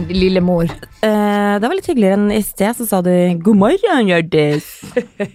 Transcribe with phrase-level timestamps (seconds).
[0.00, 0.64] morgen, lille mor.
[1.02, 3.10] Eh, det var litt hyggeligere enn i sted, så sa du
[3.42, 4.68] 'god morgen, Hjørdis'.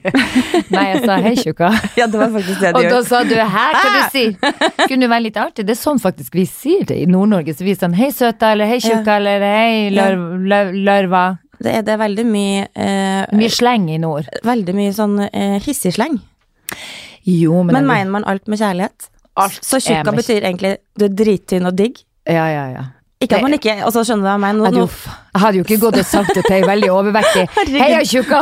[0.73, 1.69] Nei, jeg sa hei, tjukka.
[1.99, 2.85] ja, det var faktisk det du gjorde.
[2.85, 4.87] Og da sa du hæ, hva du sier?
[4.87, 5.65] Kunne være litt artig.
[5.65, 7.55] Det er sånn faktisk vi sier det i Nord-Norge.
[7.57, 11.25] Så vi er sånn hei, søta, eller hei, tjukka, eller hei, lør- lør- lørva.
[11.61, 14.27] Det er, det er veldig mye eh, Mye sleng i nord.
[14.43, 16.17] Veldig mye sånn eh, hissig sleng.
[17.25, 19.07] Jo, men, Men mener man alt med kjærlighet?
[19.39, 21.97] Alt Så tjukka betyr egentlig du er drittynn og digg?
[22.27, 22.83] Ja, ja, ja.
[23.23, 24.65] Ikke at man ikke Og så skjønner du hva jeg mener.
[24.65, 27.45] Jeg hadde, Nå, jeg hadde jo ikke gått og sagt det til ei veldig overvektig.
[27.79, 28.41] Heia, tjukka!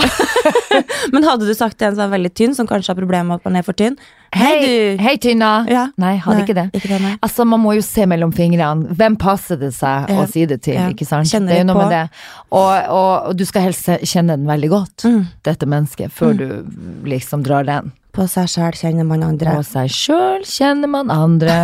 [1.13, 3.41] men hadde du sagt til en som er veldig tynn, som kanskje har problemer med
[3.41, 3.97] at man er for tynn
[4.33, 5.51] Hei, hei, Hei, tynna!
[5.69, 5.83] Ja.
[6.01, 6.65] Nei, hadde Nei, ikke det.
[6.79, 7.11] Ikke det.
[7.21, 8.89] Altså, man må jo se mellom fingrene.
[8.97, 10.23] Hvem passer det seg Ja.
[10.23, 10.87] å si det til, Ja.
[10.89, 11.29] ikke sant?
[11.29, 11.83] Kjenner det er jo noe på.
[11.85, 12.23] med det.
[12.49, 15.27] Og, og, og du skal helst kjenne den veldig godt, Mm.
[15.45, 16.47] dette mennesket, før du
[17.05, 17.93] liksom drar den.
[18.13, 19.55] På seg sjæl kjenner man andre.
[19.57, 21.55] På seg sjøl kjenner man andre.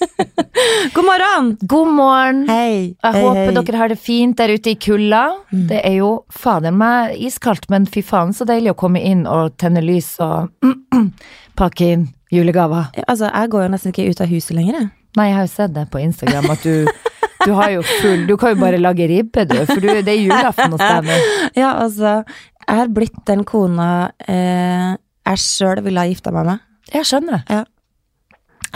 [0.96, 1.46] God morgen!
[1.64, 2.42] God morgen!
[2.50, 2.92] Hei.
[2.92, 3.46] Jeg hei, håper hei.
[3.54, 3.60] Mm.
[3.62, 5.22] dere har det fint der ute i kulda.
[5.70, 9.56] Det er jo fader meg iskaldt, men fy faen så deilig å komme inn og
[9.56, 10.52] tenne lys og
[11.60, 12.92] pakke inn julegaver.
[13.06, 14.92] Altså, jeg går jo nesten ikke ut av huset lenger, jeg.
[15.16, 16.84] Nei, jeg har jo sett det på Instagram at du
[17.46, 20.20] du har jo full Du kan jo bare lage ribbe, du, for du, det er
[20.20, 21.18] julaften hos deg nå.
[21.62, 22.18] Ja, altså,
[22.66, 24.96] jeg har blitt den kona eh,
[25.26, 26.58] jeg sjøl ville ha gifta meg med.
[26.94, 27.42] Jeg skjønner.
[27.50, 27.64] Ja.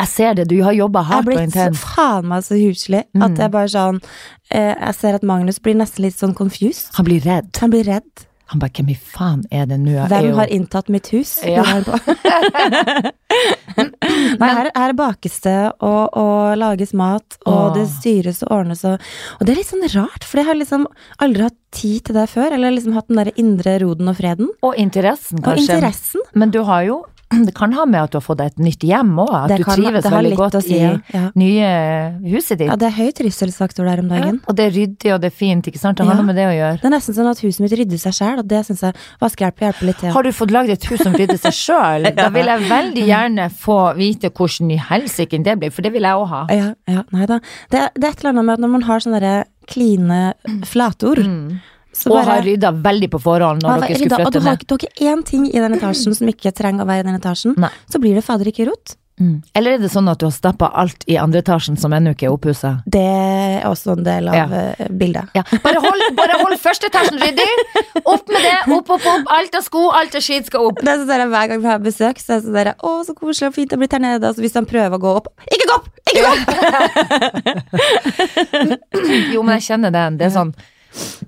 [0.01, 1.84] Jeg ser det, du har jobba Jeg har hardt og blitt så, intenst.
[1.95, 3.23] faen meg så huslig Mm.
[3.27, 3.98] at jeg bare sånn
[4.51, 6.95] eh, Jeg ser at Magnus blir nesten litt sånn confused.
[6.97, 7.51] Han blir redd.
[7.61, 8.27] Han blir redd.
[8.51, 9.92] Han bare Hvem i faen er det nå?
[10.09, 11.37] Hvem jo- har inntatt mitt hus?
[11.45, 11.62] Ja.
[14.41, 17.75] Nei, her, her bakes det og, og lages mat, og Åh.
[17.77, 18.98] det styres og ordnes og
[19.39, 20.87] Og det er litt sånn rart, for jeg har liksom
[21.23, 22.53] aldri hatt tid til det før.
[22.57, 24.51] Eller liksom hatt den der indre roden og freden.
[24.67, 26.20] Og interessen, Og interessen.
[26.34, 27.05] Men du har jo
[27.47, 29.59] Det kan ha med at du har fått deg et nytt hjem òg, at Det
[29.61, 31.20] du kan- trives veldig godt si, i ja.
[31.39, 31.68] Nye
[32.27, 32.67] huset ditt.
[32.67, 34.41] Ja, det er høy trivselsfaktor der om dagen.
[34.42, 35.96] Ja, Og det er ryddig, og det er fint, ikke sant?
[36.01, 36.18] Det har Ja.
[36.18, 36.80] noe med det å gjøre.
[36.83, 39.63] Det er nesten sånn at huset mitt rydder seg sjæl, og det syns jeg vaskehjelp
[39.63, 40.11] hjelper litt til.
[40.11, 42.11] Har du fått lagd et hus som rydder seg sjøl?
[42.18, 46.02] Da vil jeg veldig gjerne få vite hvordan i helsike det blir, for det vil
[46.02, 46.42] jeg òg ha.
[46.51, 47.39] Ja, ja, nei da.
[47.70, 50.35] Det, det er et eller annet med at når man har sånne derre kline
[50.67, 51.23] flatord,
[51.92, 54.51] så Og bare har rydda veldig på forhånd når dere skulle og du flytte har,
[54.52, 54.58] ned.
[54.61, 57.08] ikke- du har ikke én ting i den etasjen som ikke trenger å være i
[57.11, 57.56] den etasjen.
[57.58, 57.70] Nei.
[57.90, 58.96] Så blir det fader ikke rot.
[59.20, 59.42] Mm.
[59.55, 62.24] Eller er det sånn at du har stappa alt i andre etasjen som ennå ikke
[62.24, 62.83] er oppussa?
[62.89, 64.45] Det er også en del av Ja.
[64.79, 65.29] eh, bildet.
[65.36, 65.42] Ja.
[65.62, 67.45] Bare hold, bare hold første etasjen ryddig!
[68.06, 68.73] Opp med det!
[68.73, 69.27] Opp, opp, opp!
[69.29, 70.80] Alt av sko, alt av skitt skal opp.
[70.80, 73.05] Det er sånn der, Hver gang vi har besøk, så er det sånn der, Å,
[73.05, 74.24] så koselig og fint det blitt her nede.
[74.24, 75.89] Altså, hvis de prøver å gå opp Ikke gå opp!
[76.08, 78.00] Ikke gå opp!
[79.34, 80.17] Jo, men jeg kjenner den.
[80.20, 80.55] Det er sånn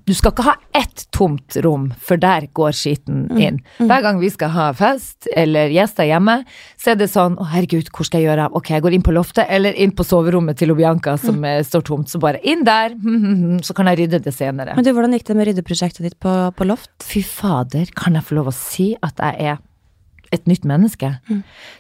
[0.05, 3.61] Du skal ikke ha ett tomt rom, for der går skiten inn.
[3.79, 6.41] Hver gang vi skal ha fest eller gjester hjemme,
[6.81, 8.57] så er det sånn Å, herregud, hvor skal jeg gjøre av?
[8.59, 11.63] Ok, jeg går inn på loftet eller inn på soverommet til Bianca som mm.
[11.69, 12.11] står tomt.
[12.11, 12.97] Så bare inn der,
[13.67, 14.77] så kan jeg rydde det senere.
[14.79, 16.93] Men du, Hvordan gikk det med ryddeprosjektet ditt på, på loft?
[17.07, 19.63] Fy fader, kan jeg få lov å si at jeg er
[20.33, 21.13] et nytt menneske?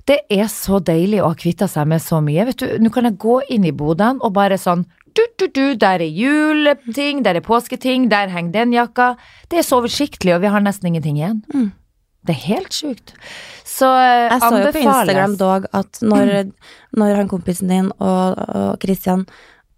[0.08, 2.46] Det er så deilig å ha kvitta seg med så mye.
[2.50, 4.84] Vet du, nå kan jeg gå inn i bodene og bare sånn
[5.16, 9.12] du, du, du, der er juleting, der er påsketing, der henger den jakka.
[9.50, 11.42] Det er så oversiktlig, og vi har nesten ingenting igjen.
[12.22, 13.14] Det er helt sjukt.
[13.66, 14.82] Så anbefales Jeg så jo på.
[14.82, 16.52] Instagram dog at når,
[16.92, 19.26] når han kompisen din og, og Christian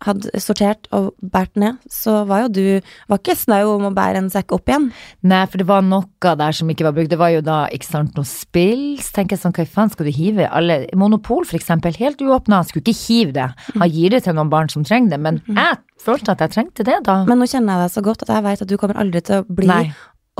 [0.04, 2.65] hadde sortert og båret ned, så var jo du
[3.09, 4.91] Var ikke snau om å bære en sekk opp igjen.
[5.26, 7.10] Nei, for det var noe der som ikke var brukt.
[7.12, 8.84] Det var jo da, ikke sant, noe spill.
[9.03, 12.62] Så tenker jeg sånn, hva faen skal du hive alle Monopol, for eksempel, helt uåpna.
[12.69, 13.48] Skulle ikke hive det.
[13.75, 16.87] Han gir det til noen barn som trenger det, men jeg følte at jeg trengte
[16.87, 17.20] det, da.
[17.28, 19.43] Men nå kjenner jeg deg så godt at jeg vet at du kommer aldri til
[19.43, 19.82] å bli Nei.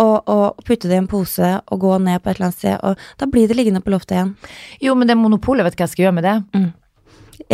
[0.03, 2.81] og, og putte det i en pose og gå ned på et eller annet sted,
[2.81, 4.35] og da blir det liggende på loftet igjen.
[4.85, 6.37] Jo, men det monopolet, vet du hva jeg skal gjøre med det?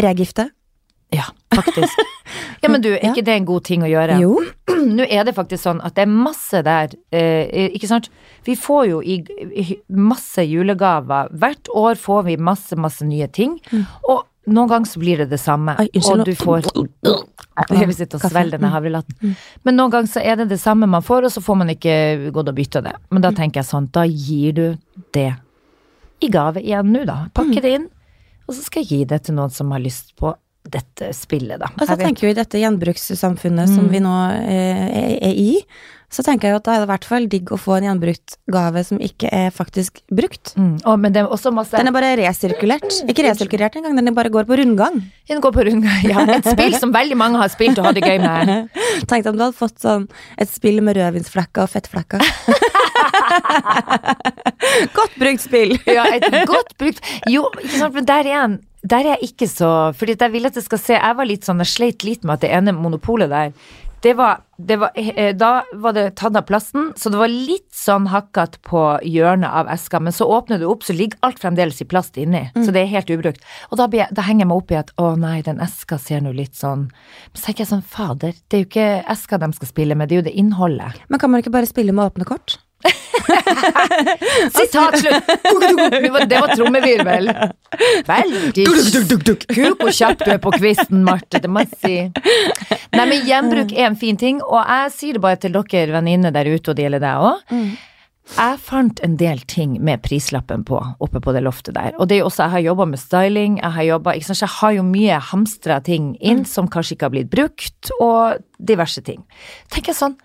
[0.06, 0.50] Regifte?
[1.16, 1.98] Ja, faktisk.
[2.60, 4.18] Ja, men du, er ikke det en god ting å gjøre?
[4.20, 4.34] Jo.
[4.98, 8.10] Nå er det faktisk sånn at det er masse der, eh, ikke sant?
[8.44, 9.16] Vi får jo i,
[9.56, 9.64] i
[9.96, 11.32] masse julegaver.
[11.40, 13.56] Hvert år får vi masse, masse nye ting.
[14.04, 15.74] Og noen ganger så blir det det samme.
[15.80, 19.34] Ai, og du får Vi sitter og svelger denne havrelatten.
[19.64, 21.96] Men noen ganger så er det det samme man får, og så får man ikke
[22.36, 22.94] gått og bytta det.
[23.10, 24.66] Men da tenker jeg sånn, da gir du
[25.16, 25.30] det
[26.20, 27.22] i gave igjen nå, da.
[27.36, 27.88] Pakke det inn,
[28.46, 30.34] og så skal jeg gi det til noen som har lyst på
[30.72, 31.70] dette spillet, da.
[31.76, 35.54] Og så Jeg tenker jo i dette gjenbrukssamfunnet som vi nå eh, er, er i,
[36.10, 37.84] så tenker jeg jo at da er det i hvert fall digg å få en
[37.86, 40.56] gjenbrukt gave som ikke er faktisk brukt.
[40.58, 40.72] Mm.
[40.82, 42.88] Oh, men det er også masse Den er bare resirkulert.
[43.06, 44.98] Ikke resirkulert engang, den bare går på rundgang.
[45.30, 46.00] Den går på rundgang.
[46.10, 48.74] Ja, et spill som veldig mange har spilt og hatt det gøy med.
[49.10, 50.08] Tenk deg om du hadde fått sånn
[50.42, 52.26] et spill med rødvinsflekker og fettflekker.
[54.98, 55.76] Godt brukt spill!
[55.86, 59.70] Ja, et godt brukt Jo, ikke sant, men der igjen der er jeg ikke så
[59.96, 62.38] Fordi jeg vil at jeg skal se Jeg var litt sånn, jeg sleit litt med
[62.38, 63.52] at det ene monopolet der
[64.00, 67.68] Det var, det var, eh, da var det tatt av plasten, så det var litt
[67.76, 71.82] sånn hakket på hjørnet av eska, men så åpner du opp, så ligger alt fremdeles
[71.84, 73.44] i plast inni, så det er helt ubrukt.
[73.68, 76.24] Og da, jeg, da henger jeg meg opp i at å nei, den eska ser
[76.24, 78.88] nå litt sånn Men så tenker jeg sånn, fader, det er jo ikke
[79.18, 81.04] eska de skal spille med, det er jo det innholdet.
[81.12, 82.56] Men kan man ikke bare spille med åpne kort?
[84.56, 85.26] Sitat slutt!
[86.30, 87.28] Det var, trommevirvel.
[88.08, 88.64] Veldig
[89.50, 91.98] Kuk og kjapp du er på kvisten, Marte, det må jeg si.
[92.96, 96.34] Nei, men gjenbruk er en fin ting, og jeg sier det bare til dere venninner
[96.34, 97.56] der ute, og det gjelder deg òg.
[98.30, 101.96] Jeg fant en del ting med prislappen på oppe på det loftet der.
[101.98, 104.54] Og det er jo også, jeg har jobba med styling, jeg har jobbet, sant, jeg
[104.60, 109.24] har jo mye hamstra ting inn som kanskje ikke har blitt brukt, og diverse ting.
[109.72, 110.16] Tenker jeg sånn,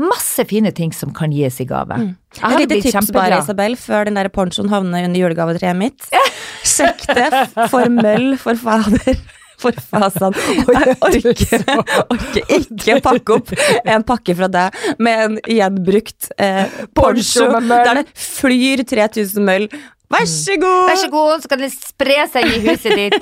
[0.00, 1.96] masse fine ting som kan gis i gave.
[2.36, 3.38] Jeg Et lite tips bare.
[3.40, 6.08] Isabel, før den der ponchoen havner under julegavetreet mitt.
[6.66, 7.30] Sjekk det
[7.72, 9.16] for møll, for fader.
[9.56, 10.34] For fasan.
[10.36, 11.62] Jeg orker,
[12.12, 13.52] orker ikke pakke opp
[13.88, 19.64] en pakke fra deg med en gjenbrukt eh, poncho der det flyr 3000 møll.
[20.12, 20.90] Vær så god!
[20.90, 23.16] Vær så god, så kan det spre seg i huset ditt.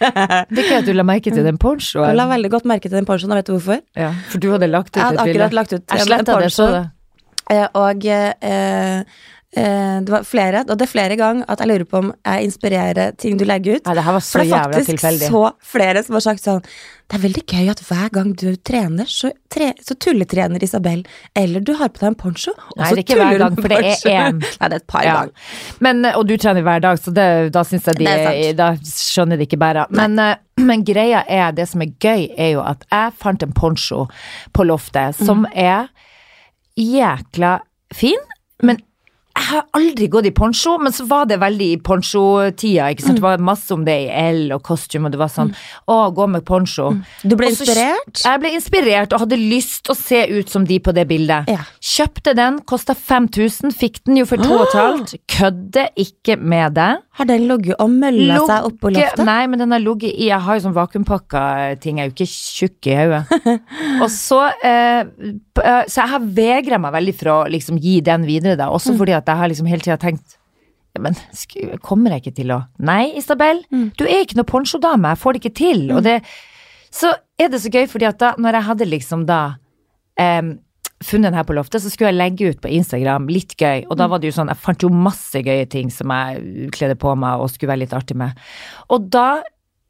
[0.50, 2.16] Det er ikke at du la merke til den Jeg ponchoen.
[2.16, 3.80] la veldig godt merke til den ponchoen, og vet du hvorfor?
[3.96, 6.66] Ja, for du hadde lagt ut Jeg hadde akkurat lagt ut Jeg en poncho.
[6.74, 6.84] det.
[7.50, 9.02] Eh, og eh,
[9.56, 13.14] det var flere, og det er flere ganger at jeg lurer på om jeg inspirerer
[13.16, 13.86] ting du legger ut.
[13.88, 15.28] Nei, det her var For det er faktisk tilfeldig.
[15.32, 16.60] så flere som har sagt sånn
[17.08, 21.04] Det er veldig gøy at hver gang du trener, så, tre, så tulletrener Isabel.
[21.38, 23.38] Eller du har på deg en poncho, og Nei, så det er ikke hver tuller
[23.38, 24.10] du med for det er poncho.
[24.10, 24.40] én.
[24.60, 25.14] Nei, det er et par Ja.
[25.14, 25.32] ganger.
[25.86, 28.52] Men, eh, og du trener hver dag, så det, da syns jeg de.
[28.58, 29.86] Da skjønner de ikke bæra.
[29.90, 30.34] Men, eh,
[30.68, 34.08] men greia er, det som er gøy, er jo at jeg fant en poncho
[34.52, 35.52] på loftet som Mm.
[35.54, 35.88] er
[36.76, 37.60] jækla
[37.94, 38.18] fin,
[38.62, 38.82] men
[39.36, 43.06] jeg har aldri gått i poncho, men så var det veldig i ponchotida, ikke Mm.
[43.06, 43.16] sant.
[43.20, 45.54] Det var masse om det i L og costume, og det var sånn,
[45.88, 46.90] å, gå med poncho.
[47.22, 48.22] Du ble Også, inspirert?
[48.24, 51.46] Jeg ble inspirert og hadde lyst å se ut som de på det bildet.
[51.48, 51.58] Ja.
[51.80, 55.14] Kjøpte den, kosta 5000, fikk den jo for to og et halvt.
[55.28, 56.98] Kødder ikke med det.
[57.16, 59.24] Har den ligget og mølla seg oppå Logge- loftet?
[59.24, 62.16] Nei, men den har ligget i Jeg har jo sånn vakuumpakka ting, jeg er jo
[62.16, 63.60] ikke tjukk i hodet.
[64.02, 65.04] og så eh,
[65.62, 68.68] eh, Så jeg har vegra meg veldig for å liksom gi den videre, da.
[68.68, 68.98] Også Mm.
[68.98, 70.36] fordi at jeg har liksom hele tida tenkt
[70.98, 71.12] men
[71.84, 73.90] kommer jeg ikke til å Nei, Isabel, Mm.
[73.98, 75.92] du er ikke noe ponchodame, jeg får det ikke til.
[75.92, 76.22] Og det
[76.90, 79.40] Så er det så gøy, fordi at da, når jeg hadde liksom da
[80.18, 80.58] um,
[81.04, 83.92] funnet den her på loftet, så skulle jeg legge ut på Instagram, litt gøy, og
[83.92, 83.98] Mm.
[83.98, 87.12] da var det jo sånn, jeg fant jo masse gøye ting som jeg kledde på
[87.18, 88.32] meg og skulle være litt artig med.
[88.88, 89.42] Og da,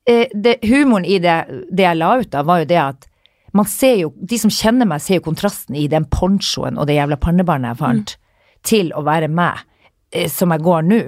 [0.08, 3.06] eh, det, humoren i det, det jeg la ut da, var jo det at
[3.54, 6.96] man ser jo, de som kjenner meg ser jo kontrasten i den ponchoen og det
[6.98, 8.16] jævla pannebarnet jeg fant,
[8.66, 9.62] til å være meg,
[10.12, 11.00] eh, som jeg går nå.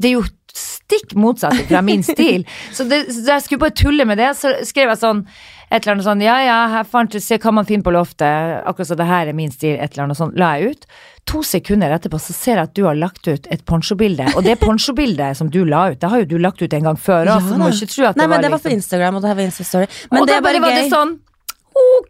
[0.00, 2.42] Det er jo stikk motsatt fra min stil.
[2.74, 5.20] Så, det, så jeg skulle bare tulle med det, så skrev jeg sånn
[5.70, 8.56] et eller annet sånn Ja, ja, her fant du, se hva man finner på loftet.
[8.66, 10.32] Akkurat så det her er min stil, et eller annet sånn.
[10.40, 10.88] La jeg ut.
[11.30, 14.26] To sekunder etterpå så ser jeg at du har lagt ut et ponchobilde.
[14.34, 16.98] Og det ponchobildet som du la ut, det har jo du lagt ut en gang
[16.98, 18.72] før òg, så du må ikke tro at Nei, det men var det var på
[18.72, 19.90] liksom Instagram, og det her var Insta-story.
[20.10, 20.82] Men Og det da er bare bare var gøy.
[20.82, 21.14] det sånn
[21.80, 22.09] Ok,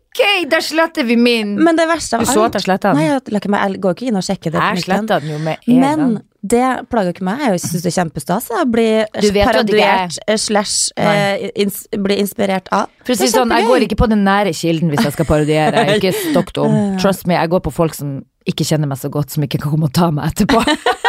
[0.51, 1.55] der sletter vi min.
[1.63, 2.99] Men det verste av Du så at jeg sletta den?
[2.99, 4.61] Nei, jeg, meg- jeg går ikke inn og sjekker det.
[4.61, 6.01] jeg sletta den jo med en gang.
[6.01, 7.41] Men det plager ikke meg.
[7.47, 8.87] Jeg syns det er kjempestas å bli
[9.21, 12.89] Du vet jo at det ikke er- parodiert eh, slash eh, ins bli inspirert av.
[13.05, 15.85] For å si sånn, jeg går ikke på den nære kilden hvis jeg skal parodiere.
[15.87, 16.97] Jeg er ikke stokk dum.
[16.99, 18.19] Trust me, jeg går på folk som
[18.49, 20.65] ikke kjenner meg så godt, som ikke kan komme og ta meg etterpå.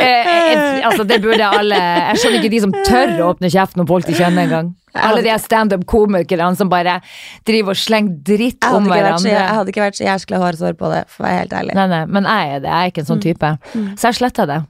[0.00, 3.84] eh, eh, altså, det burde alle Jeg skjønner ikke de som tør å åpne kjeften
[3.84, 4.72] om folk de kjenner engang.
[4.98, 6.98] Alle de standup-komikerne som bare
[7.46, 9.22] driver og slenger dritt om hverandre.
[9.22, 11.76] så, jeg hadde ikke vært så jæskla hårsår på det, for å være helt ærlig.
[11.78, 12.72] Nei, nei, men jeg er det.
[12.72, 13.54] Jeg er ikke en sånn type.
[13.94, 14.60] Så jeg sletta det.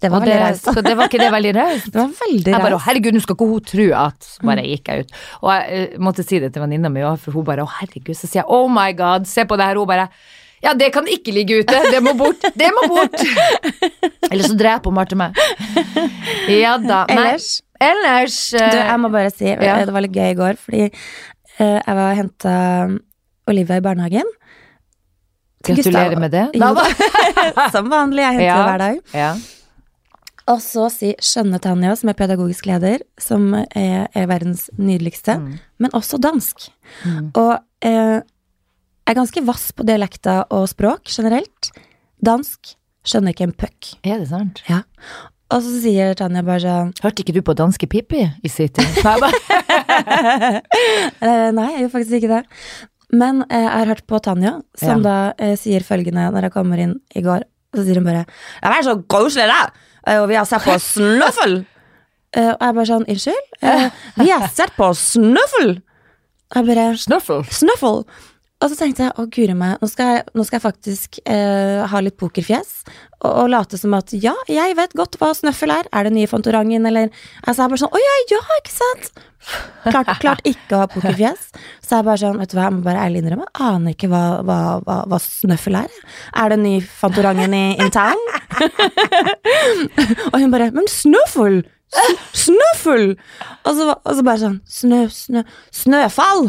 [0.00, 1.86] Det var det, så det var ikke det veldig raust?
[1.92, 4.64] Det var veldig Jeg bare, å herregud, nå skal ikke hun tro at Så bare
[4.66, 5.14] gikk jeg ut.
[5.40, 8.12] Og jeg eh, måtte si det til venninna mi for hun bare, å herregud.
[8.18, 9.80] Så sier jeg, oh my god, se på det her.
[9.80, 10.10] Hun bare,
[10.66, 11.78] ja, det kan ikke ligge ute.
[11.92, 12.42] Det må bort.
[12.58, 13.16] Det må bort.
[14.30, 15.36] Eller så dreper Marte meg.
[16.50, 17.04] Ja da.
[17.12, 17.48] Ellers,
[17.80, 19.78] ellers uh, du, jeg må bare si, ja.
[19.86, 22.54] det var litt gøy i går, fordi uh, jeg var og henta
[23.50, 24.32] Olivia i barnehagen.
[25.66, 26.46] Gratulerer med det.
[26.54, 26.72] Jo.
[27.74, 28.62] Som vanlig, jeg henter Ja.
[28.68, 29.04] hver dag.
[29.14, 29.34] ja.
[30.46, 35.56] Og så si skjønne Tanja, som er pedagogisk leder, som er, er verdens nydeligste, Mm.
[35.82, 36.68] men også dansk.
[37.02, 37.32] Mm.
[37.34, 38.20] Og eh,
[39.06, 41.70] er ganske vass på dialekter og språk generelt.
[42.24, 42.74] Dansk
[43.06, 43.92] skjønner ikke en puck.
[44.02, 44.62] Er det sant?
[44.70, 44.82] Ja.
[45.54, 48.80] Og så sier Tanja bare sånn Hørte ikke du på Danske Pippi i tid?
[49.04, 49.42] Nei, bare-
[51.22, 52.40] eh, jeg gjør faktisk ikke det.
[53.14, 56.82] Men eh, jeg har hørt på Tanja, som da eh, sier følgende når jeg kommer
[56.82, 57.46] inn i går.
[57.76, 59.70] Så sier hun bare 'Jeg er så koselig, da!
[60.06, 61.64] Eh, Og vi har sett på Snøffel!'
[62.36, 63.44] Eh, og jeg bare sånn 'Unnskyld?
[64.18, 65.78] Vi har sett på Snøffel!'
[66.54, 66.96] Jeg bare.
[66.98, 68.04] Snuffle!
[68.64, 71.82] Og så tenkte jeg å guri meg, nå skal jeg, nå skal jeg faktisk eh,
[71.92, 75.90] ha litt pokerfjes og, og late som at ja, jeg vet godt hva snøffel er.
[75.92, 77.10] Er det nye Fantorangen, eller
[77.42, 79.22] Altså jeg bare sånn å ja, ja, ikke sant?
[79.84, 81.50] Klart, klart ikke å ha pokerfjes.
[81.84, 84.10] Så jeg bare sånn, vet du hva, jeg må bare ærlig innrømme, jeg aner ikke
[84.14, 84.58] hva, hva,
[84.88, 86.02] hva, hva snøffel er.
[86.40, 88.28] Er det ny Fantorangen i in town?
[90.32, 91.66] og hun bare Men snøffel!
[92.32, 93.10] Snøffel!
[93.68, 95.44] Og så, og så bare sånn Snø, snø
[95.76, 96.48] Snøfall!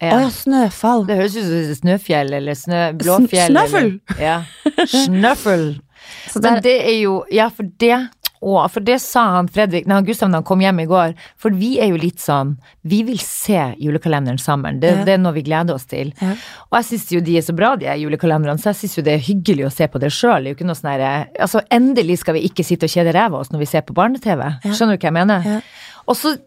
[0.00, 0.28] Å Ja.
[0.32, 1.06] snøfall.
[1.06, 3.52] Det høres ut som snøfjell eller snø, blåfjell.
[3.52, 4.00] snøffel.
[4.18, 4.42] Ja.
[4.86, 5.80] Snøffel.
[6.42, 8.08] Men det er jo Ja, for det
[8.40, 11.10] å, for det sa han Fredrik han Gustav da han kom hjem i går.
[11.36, 12.54] For vi er jo litt sånn
[12.88, 14.80] Vi vil se julekalenderen sammen.
[14.80, 15.04] Det, Ja.
[15.04, 16.14] det er noe vi gleder oss til.
[16.22, 16.30] Ja.
[16.70, 19.12] Og jeg syns jo de er så bra, de julekalenderne, så jeg syns jo det
[19.18, 20.40] er hyggelig å se på det sjøl.
[20.44, 23.12] Det er jo ikke noe sånn herre Altså, endelig skal vi ikke sitte og kjede
[23.12, 24.40] ræva oss når vi ser på barne-TV.
[24.64, 24.72] Ja.
[24.72, 25.44] Skjønner du hva jeg mener?
[25.44, 25.60] Ja.
[26.08, 26.38] Og så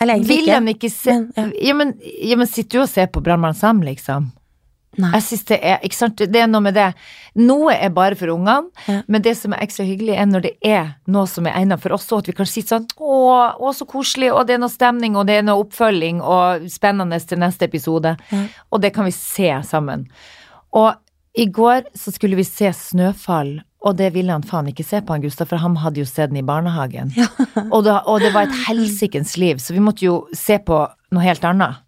[0.00, 0.64] eller egentlig vil ikke.
[0.64, 1.46] de ikke se men, ja.
[1.68, 1.74] ja.
[1.74, 4.32] men, ja, men sitter du og ser på Brannmann Sam, liksom?
[4.98, 5.10] Nei.
[5.14, 6.86] Jeg synes det er, ikke sant, det er noe med det.
[7.38, 9.02] Noe er bare for ungene, Ja.
[9.06, 11.94] men det som er ekstra hyggelig er når det er noe som er egnet for
[11.94, 13.18] oss og at vi kan sitte sånn, å,
[13.62, 17.20] å så koselig, og det er noe stemning, og det er noe oppfølging, og spennende
[17.20, 18.16] til neste episode.
[18.32, 18.42] Ja.
[18.72, 20.08] Og det kan vi se sammen.
[20.74, 20.90] Og
[21.38, 25.14] i går så skulle vi se Snøfall, og det ville han faen ikke se på
[25.14, 27.12] han Gustav, for han hadde jo sett den i barnehagen.
[27.70, 30.82] Og, da, og det var et helsikens liv, så vi måtte jo se på
[31.14, 31.78] noe helt annet.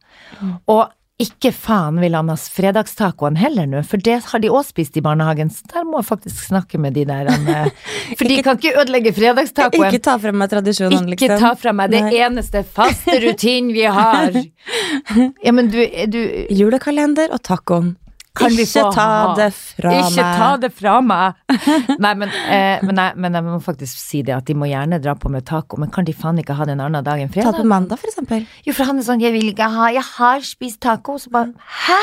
[0.71, 0.87] Og
[1.21, 5.03] ikke faen vil han ha fredagstacoen heller nå, for det har de også spist i
[5.05, 7.29] barnehagen, så der må jeg faktisk snakke med de der.
[7.29, 7.69] eh,
[8.17, 9.91] For de kan ikke ødelegge fredagstacoen.
[9.91, 11.43] Ikke ta fra meg tradisjonene, Ikke liksom.
[11.43, 12.15] ta fra meg det Nei.
[12.25, 14.31] eneste faste rutinen vi har.
[15.45, 16.21] Ja, men du, du
[16.55, 17.97] Julekalender og tacoen.
[18.39, 20.37] Kan vi ikke ta ha- det fra Ikke meg.
[20.39, 21.35] ta det fra meg!
[22.05, 25.01] Nei, men, eh, men, nei, men jeg må faktisk si det at de må gjerne
[25.03, 27.33] dra på med taco, men kan de faen ikke ha det en annen dag enn
[27.33, 27.57] fredag?
[27.57, 28.47] Ta på mandag, for eksempel.
[28.67, 31.53] Jo, for han er sånn 'jeg vil ikke ha Jeg har spist taco', så bare
[31.59, 32.01] 'hæ?!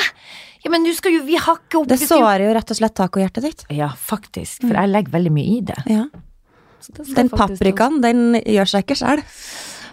[0.66, 3.42] Ja, men nå skal jo vi hakke opp Det sårer jo rett og slett tacohjertet
[3.44, 3.64] ditt.
[3.72, 5.80] Ja, faktisk, for jeg legger veldig mye i det.
[5.88, 6.06] Ja.
[6.92, 9.24] Det Den paprikaen, den gjør seg ikke sjæl.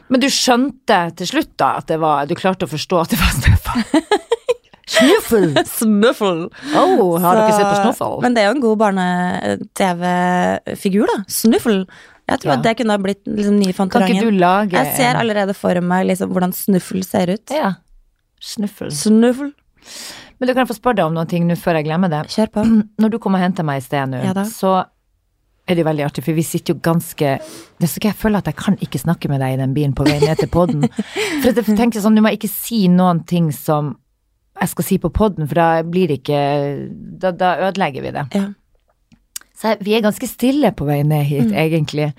[0.08, 3.18] Men du skjønte til slutt da at det var Du klarte å forstå at det
[3.18, 3.84] var snøfall?
[4.86, 5.54] Snuffel!
[5.78, 6.40] Snuffel.
[6.76, 8.18] Oh, har dere sett på Snuffel?
[8.24, 11.16] Men det er jo en god barne-TV-figur, da.
[11.28, 11.84] Snuffel.
[12.28, 12.56] Jeg tror Ja.
[12.58, 14.70] at det kunne ha blitt liksom nye Fantorangen.
[14.72, 17.50] Jeg ser allerede for meg liksom hvordan Snuffel ser ut.
[17.50, 17.74] Ja.
[18.40, 18.90] Snuffel.
[18.90, 19.52] Snuffel.
[20.38, 22.26] Men du kan få spørre deg om noen ting nå før jeg glemmer det.
[22.28, 22.64] Kjør på.
[23.00, 24.84] Når du kom og hentet meg i sted nå, Ja så
[25.66, 28.46] er det veldig artig, for vi sitter jo ganske Det er så jeg føler at
[28.50, 30.82] jeg kan ikke snakke med deg i den bilen på vei ned til podden.
[31.40, 33.94] For jeg tenker sånn, du må ikke si noen ting som
[34.60, 36.42] jeg skal si på podden, for da blir det ikke
[37.20, 38.26] Da, da ødelegger vi det.
[38.34, 38.44] Ja.
[39.54, 42.12] Så jeg, vi er ganske stille på vei ned hit, egentlig.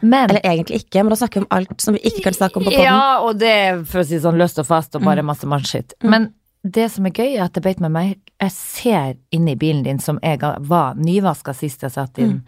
[0.00, 0.30] Men Mm.
[0.30, 2.64] Eller egentlig ikke, men da snakker vi om alt som vi ikke kan snakke om
[2.64, 2.84] på podden.
[2.84, 5.96] Ja, og det er for å si sånn løst og fast og bare masse mannskitt.
[6.06, 6.28] Men
[6.62, 9.98] det som er gøy, er at det beit meg meg Jeg ser inni bilen din,
[9.98, 10.38] som jeg
[10.70, 12.44] var nyvaska sist jeg satt inn.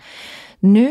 [0.63, 0.87] Nå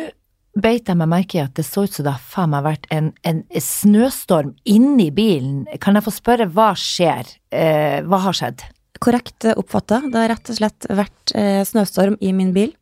[0.63, 2.85] beit jeg meg merke i at det så ut som det har faen meg vært
[2.95, 5.63] en, en snøstorm inni bilen.
[5.83, 7.29] Kan jeg få spørre hva skjer?
[7.51, 8.65] Eh, hva har skjedd?
[8.99, 10.01] Korrekt oppfatta.
[10.11, 12.73] Det har rett og slett vært eh, snøstorm i min bil.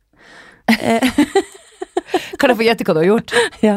[2.38, 3.34] Kan jeg få gjette hva du har gjort?
[3.68, 3.76] Ja.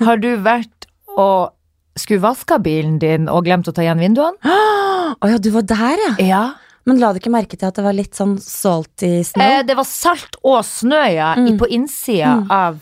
[0.00, 1.54] Har du vært og
[1.98, 4.38] skulle vaske bilen din og glemt å ta igjen vinduene?
[5.18, 6.12] Å ja, du var der, ja.
[6.22, 6.42] Ja.
[6.88, 9.42] Men la du ikke merke til at det var litt sånn salty snø?
[9.44, 11.56] Eh, det var salt og snø, ja, mm.
[11.60, 12.44] på innsida Mm.
[12.54, 12.78] av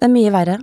[0.00, 0.58] Det er mye verre.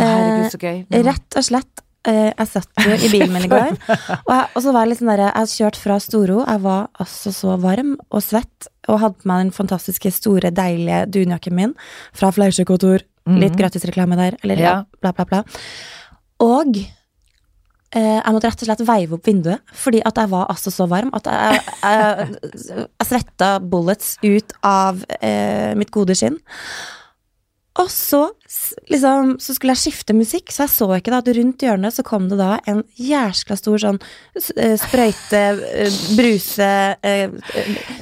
[0.00, 0.82] Herregud, så gøy.
[0.90, 1.82] Eh, Rett og slett.
[2.08, 3.74] eh, jeg satt jo i bilen min i går,
[4.26, 6.62] og, jeg, og så var jeg litt sånn der, Jeg hadde kjørt fra Storo, jeg
[6.64, 11.54] var altså så varm og svett, og hadde på meg den fantastiske, store, deilige dunjakken
[11.58, 11.74] min
[12.16, 13.04] fra Fleischerkontor.
[13.30, 14.70] Litt gratisreklame der, eller ja,
[15.04, 15.42] bla, bla, bla.
[16.42, 20.72] Og eh, jeg måtte rett og slett veive opp vinduet, fordi at jeg var altså
[20.72, 26.40] så varm at jeg, jeg, jeg svetta bullets ut av eh, mitt gode skinn.
[27.78, 28.24] Og så,
[28.90, 32.02] liksom, så skulle jeg skifte musikk, så jeg så ikke da at rundt hjørnet så
[32.06, 34.00] kom det da en jæskla stor sånn
[34.56, 35.42] eh, sprøyte,
[35.84, 36.70] eh, bruse,
[37.06, 37.30] eh,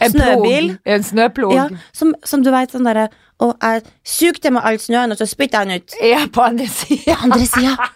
[0.00, 0.70] En snøbil.
[0.88, 1.52] En snøplog.
[1.52, 3.10] Ja, som, som du veit, sånn derre
[3.44, 5.98] Og jeg sugde med all snøen, og så spytta den ut.
[6.02, 7.18] Ja, på andre sida.
[7.22, 7.90] Andre sida.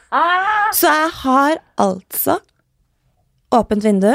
[0.76, 2.37] Så jeg har altså
[3.52, 4.12] åpent vindu,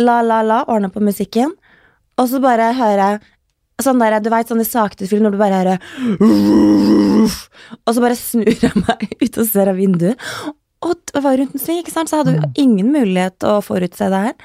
[0.00, 1.52] la, la, la, ordna på musikken,
[2.18, 3.20] og så bare hører jeg
[3.84, 5.78] sånn der, du vet, sånn i film når du bare hører
[7.86, 10.28] Og så bare snur jeg meg ut og ser av vinduet.
[10.80, 12.10] Og det var rundt en sving, ikke sant?
[12.10, 14.36] så hadde jo ingen mulighet til å forutse det her.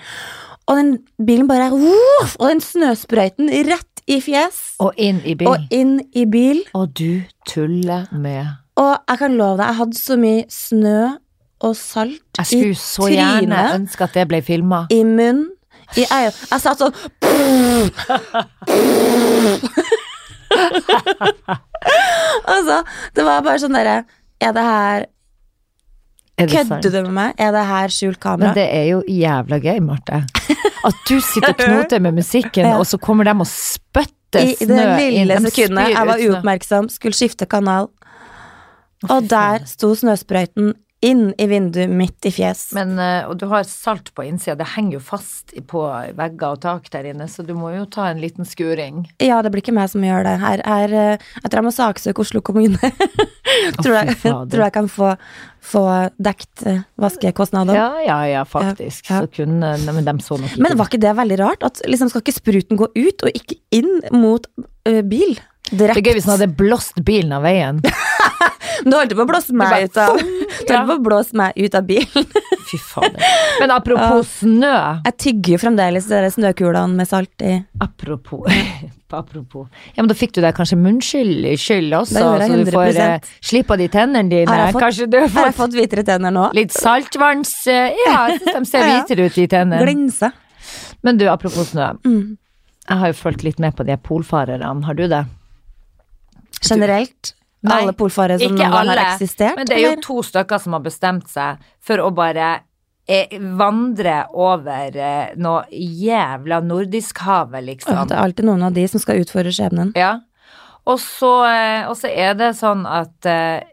[0.65, 0.92] Og den
[1.27, 4.75] bilen bare Og den snøsprøyten rett i fjes.
[4.84, 5.50] Og inn i bil.
[5.50, 6.63] Og inn i bil.
[6.77, 8.46] Og du tuller med
[8.82, 11.00] Og jeg kan love deg, jeg hadde så mye snø
[11.65, 14.86] og salt Jeg skulle så gjerne ønske at det ble filma.
[14.92, 15.48] i munnen,
[15.96, 16.96] i øynene Jeg satt sånn
[22.46, 22.84] Altså,
[23.15, 23.98] det var bare sånn derre
[24.44, 25.06] Er det her
[26.36, 27.30] Kødder du med meg?
[27.39, 28.50] Er det her skjult kamera?
[28.50, 30.18] Men det er jo jævla gøy, Marte.
[30.84, 34.88] At du sitter og knoter med musikken, og så kommer de og spytter I det
[35.00, 37.88] lille sekundet jeg var uoppmerksom, skulle skifte kanal,
[39.08, 40.74] og der sto snøsprøyten
[41.04, 42.70] inn i vinduet midt i fjes.
[42.75, 45.84] Men, eh, og du har salt på innsida, det henger jo fast på
[46.18, 49.04] vegger og tak der inne, så du må jo ta en liten skuring.
[49.22, 50.38] Ja, det blir ikke meg som gjør det.
[50.42, 52.92] Her, her, eh, jeg tror jeg må saksøke Oslo kommune.
[53.84, 55.12] tror, jeg, tror jeg kan få,
[55.64, 55.86] få
[56.18, 57.78] dekt eh, vaskekostnader.
[57.78, 59.10] Ja, ja, ja, faktisk.
[59.10, 59.22] Ja.
[59.22, 61.68] Så kunne Men de så nok ikke Men var ikke det veldig rart?
[61.68, 64.48] At liksom skal ikke spruten gå ut og ikke inn mot
[64.88, 65.38] ø, bil?
[65.72, 67.82] Det er gøy hvis den hadde blåst bilen av veien.
[68.86, 71.56] Du holdt på å blåse meg bare ut av Du holdt på å blåse meg
[71.58, 72.25] ut av bilen.
[72.70, 73.22] Fy fader.
[73.62, 74.74] Men apropos snø.
[75.06, 77.54] Jeg tygger jo fremdeles de snøkulene med salt i.
[77.82, 78.50] Apropos,
[79.15, 79.68] apropos.
[79.96, 82.32] Ja, men da fikk du deg kanskje munnskyld i skyld også, så
[82.65, 83.04] du får 100%.
[83.06, 84.50] eh, slippe av de tennene dine.
[84.50, 86.48] Har jeg fått- kanskje du har Har jeg fått fått hvitere tenner nå?
[86.58, 87.54] litt saltvanns...
[87.72, 88.98] eh, Ja, jeg synes de ser Ja, ja.
[89.00, 89.86] hvitere ut, de tennene.
[89.86, 90.32] Glinse.
[91.06, 91.94] Men du, apropos snø.
[92.04, 92.36] Mm.
[92.89, 95.24] Jeg har jo fulgt litt med på de polfarerne, har du det?
[96.65, 97.36] Generelt.
[97.66, 99.58] Nei, alle polfarere som noen gang har eksistert?
[99.60, 100.06] Men det er jo eller?
[100.06, 102.52] to stykker som har bestemt seg for å bare
[103.08, 108.06] eh, vandre over eh, noe jævla Nordiskhavet, liksom.
[108.10, 109.94] Det er alltid noen av de som skal utfordre skjebnen.
[109.98, 110.18] Ja.
[110.86, 113.66] Og så, eh, og så er det sånn at eh,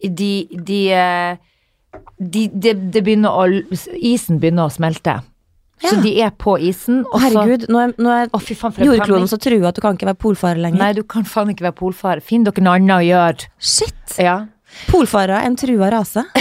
[0.00, 1.36] de, de, eh,
[2.16, 3.44] de, de, begynner å
[3.96, 5.20] Isen begynner å smelte.
[5.80, 9.38] Så de er på isen, Å, herregud, nå er, nå er Å, faen, jordkloden så
[9.40, 10.82] trua at du kan ikke være polfarer lenger.
[10.82, 12.24] Nei, du kan faen ikke være polfarer.
[12.24, 13.52] Finn dere noe annet å gjøre.
[13.56, 14.18] Shit!
[14.20, 14.42] Ja.
[14.90, 16.26] Polfarere er en trua rase.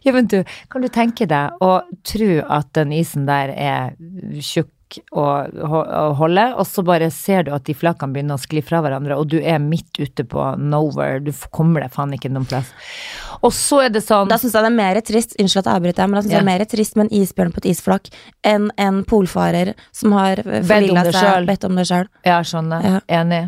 [0.00, 0.38] Ja, men du,
[0.72, 3.90] kan du tenke deg å tro at den isen der er
[4.40, 4.70] tjukk
[5.12, 8.80] og, og holder, og så bare ser du at de flakene begynner å skli fra
[8.82, 12.72] hverandre, og du er midt ute på nowhere, du kommer deg faen ikke noen plass.
[13.46, 15.80] Og så er det sånn Da syns jeg det er mer trist Unnskyld at jeg
[15.80, 18.10] avbryter, men da synes jeg det er mer trist med en isbjørn på et isflak
[18.46, 22.06] enn en polfarer som har forvilla seg, bedt om det sjøl.
[22.26, 22.84] Ja, skjønner.
[22.84, 23.00] Ja.
[23.20, 23.40] Enig.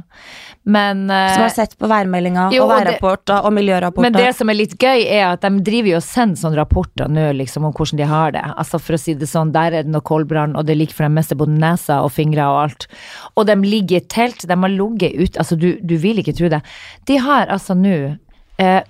[0.63, 4.05] Men, uh, Som har sett på værmeldinger og og værrapporter og miljørapporter.
[4.07, 7.11] men det som er litt gøy, er at de driver jo og sender sånne rapporter
[7.11, 8.45] nå, liksom, om hvordan de har det.
[8.55, 11.09] Altså, for å si det sånn, der er det noe koldbrann, og det ligger for
[11.09, 12.89] det meste både nesa og fingre og alt.
[13.35, 16.53] Og de ligger i telt, de har ligget ute, altså, du, du vil ikke tro
[16.53, 16.63] det.
[17.11, 17.97] De har altså nå
[18.63, 18.83] eh,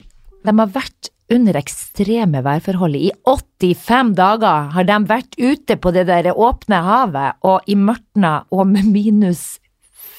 [0.42, 2.96] De har vært under ekstreme værforhold.
[2.98, 8.42] I 85 dager har de vært ute på det der åpne havet, og i mørtna
[8.52, 9.58] og med minus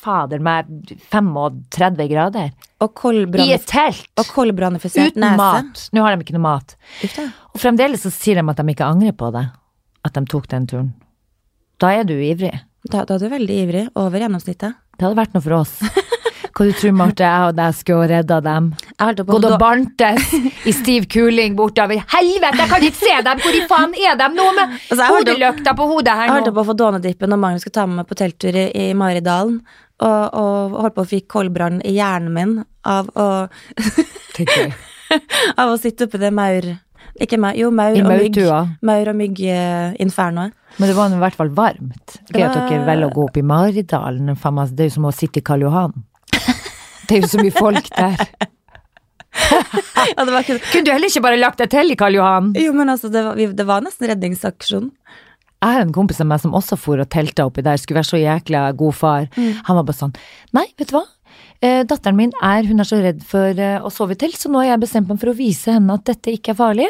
[0.03, 0.67] Fader meg
[1.13, 2.49] 35 grader.
[2.83, 3.03] og
[3.39, 4.09] I et telt!
[4.19, 5.85] og koldbrannifisert Uten mat.
[5.95, 6.75] Nå har de ikke noe mat.
[7.53, 9.45] Og fremdeles så sier de at de ikke angrer på det.
[10.03, 10.91] At de tok den turen.
[11.79, 12.51] Da er du ivrig.
[12.83, 13.85] Da, da er du veldig ivrig.
[13.95, 14.75] Over gjennomsnittet.
[14.97, 15.79] Det hadde vært noe for oss.
[16.53, 18.67] Hva du tror Marte, jeg og deg skulle redda dem?
[19.01, 20.33] Gått og bantes
[20.69, 22.03] i stiv kuling bortover.
[22.13, 23.41] Helvete, jeg kan ikke se dem!
[23.41, 26.33] Hvor i faen er de nå med Altså, jeg på hodet hodelykta på hodet Jeg
[26.35, 28.85] holdt på å få dånedippen når Magnus skulle ta med meg på telttur i, i
[28.97, 29.57] Maridalen.
[30.03, 33.27] Og, og holdt på å fikk koldbrann i hjernen min av å,
[35.61, 36.73] av å sitte oppi det maur...
[37.21, 38.37] Ikke maur, jo, maur og mygg.
[38.81, 40.53] Maur og mygg-infernoet.
[40.81, 42.15] Men det var i hvert fall varmt.
[42.33, 44.33] Gøy at dere velger å gå opp i Maridalen.
[44.33, 45.93] Det er jo som å sitte i Karl Johan.
[47.07, 48.27] Det er jo så mye folk der.
[50.13, 52.51] Ja, det var ikke Kunne du heller ikke bare lagt deg til i Karl Johan?
[52.59, 54.91] Jo, men altså, det var, det var nesten redningsaksjon.
[55.63, 58.11] Jeg har en kompis av meg som også for og telta oppi der, skulle være
[58.11, 59.27] så jækla god far.
[59.39, 60.15] Han var bare sånn,
[60.55, 61.05] nei, vet du hva?
[61.63, 64.51] Eh, datteren min er, hun er så redd for eh, å sove i telt, så
[64.51, 66.89] nå har jeg bestemt meg for å vise henne at dette ikke er farlig.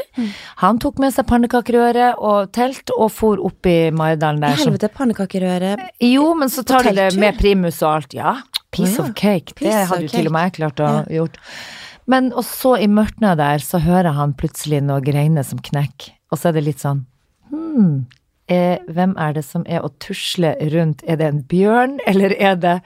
[0.63, 4.58] Han tok med seg pannekakerøre og telt og for opp i Maridalen der.
[4.58, 5.76] helvete, pannekakerøre.
[6.10, 8.17] Jo, men så tar de det med primus og alt.
[8.17, 8.39] Ja,
[8.73, 9.53] piece oh, ja, of cake.
[9.53, 11.05] Det piece det hadde jo til og med jeg klart å Ja.
[11.21, 11.39] gjort.
[12.05, 16.12] Men og så i mørket der, så hører han plutselig noe greiner som knekker.
[16.31, 17.05] Og så er det litt sånn
[17.53, 18.05] hm,
[18.49, 21.03] hvem er det som er å tusle rundt?
[21.07, 22.79] Er det en bjørn, eller er det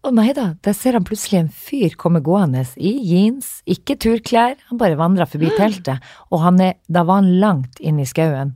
[0.00, 4.54] Å nei da, der ser han plutselig en fyr komme gående i jeans, ikke turklær,
[4.70, 6.00] han bare vandrer forbi teltet,
[6.32, 8.54] og han er, da var han langt inn i skauen.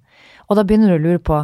[0.48, 1.42] Og da begynner du å lure på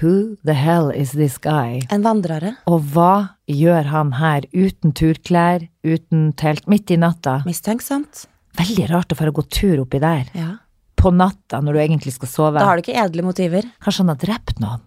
[0.00, 1.78] Who the hell is this guy?
[1.94, 2.56] En vandrere.
[2.66, 7.40] Og hva gjør han her uten turklær, uten telt, midt i natta?
[7.46, 8.26] Mistenksomt.
[8.58, 10.56] Veldig rart å få gå tur oppi der, Ja.
[10.96, 12.58] på natta når du egentlig skal sove.
[12.58, 13.62] Da har du ikke edle motiver.
[13.84, 14.80] Kanskje han har drept noen?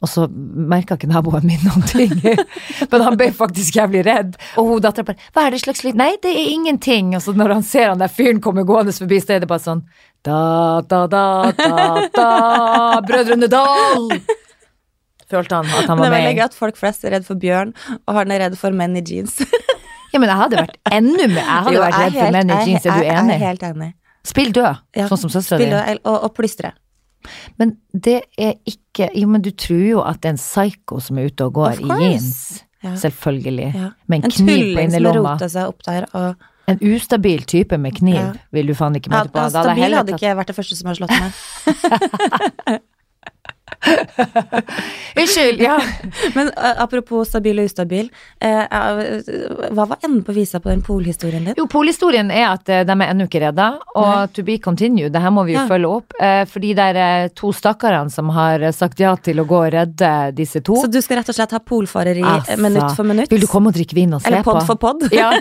[0.00, 2.10] Og så merka ikke naboen min noen ting.
[2.90, 4.38] Men han ble faktisk jævlig redd.
[4.56, 7.36] Og hun dattera bare 'Hva er det slags lyd?' 'Nei, det er ingenting.' Og så
[7.36, 9.84] når han ser han der fyren komme gående forbi, så er det bare sånn
[10.24, 14.08] da, da, da, da, da, Brødrene Dal!
[15.30, 16.36] Følte han at han Men det var er veldig med.
[16.40, 17.72] gøy at folk flest er redd for bjørn,
[18.08, 19.36] og han er redd for menn i jeans.
[20.10, 22.60] Ja, men jeg hadde vært enda mer Jeg hadde Jo, vært redd for menn i
[22.66, 22.86] jeans.
[22.86, 23.34] Er du enig?
[23.36, 23.90] Jeg er helt enig.
[24.26, 25.06] Spill død, Ja.
[25.08, 25.98] sånn som søstera di.
[26.04, 26.72] Og, og plystre.
[27.60, 31.18] Men det er ikke Jo, men du tror jo at det er en psyko som
[31.20, 32.64] er ute og går i jeans.
[32.82, 32.94] Ja.
[32.96, 33.74] Selvfølgelig.
[33.76, 33.90] Ja.
[34.08, 35.36] Med en, En kniv på innerlomma.
[36.14, 36.34] og
[36.70, 39.38] En ustabil type med kniv vil du faen ikke møte på.
[39.46, 42.80] Hadde Stabil hadde ikke vært det første som har slått meg.
[45.16, 45.80] Unnskyld, ja.
[46.34, 48.08] Men uh, apropos stabil og ustabil,
[48.40, 51.56] eh, uh, hva var enden på visa på den polhistorien din?
[51.58, 55.22] Jo, polhistorien er at eh, de er ennå ikke redda, og to be continued, det
[55.24, 55.66] her må vi jo Ja.
[55.68, 56.14] følge opp.
[56.20, 59.58] eh, For de der eh, to stakkarene som har eh, sagt ja til å gå
[59.66, 60.78] og redde disse to.
[60.80, 63.30] Så du skal rett og slett ha polfareri Altså, eh, minutt for minutt?
[63.32, 64.52] Vil du komme og drikke vin og se Eller på?
[64.56, 65.06] pod for pod?
[65.12, 65.32] Ja,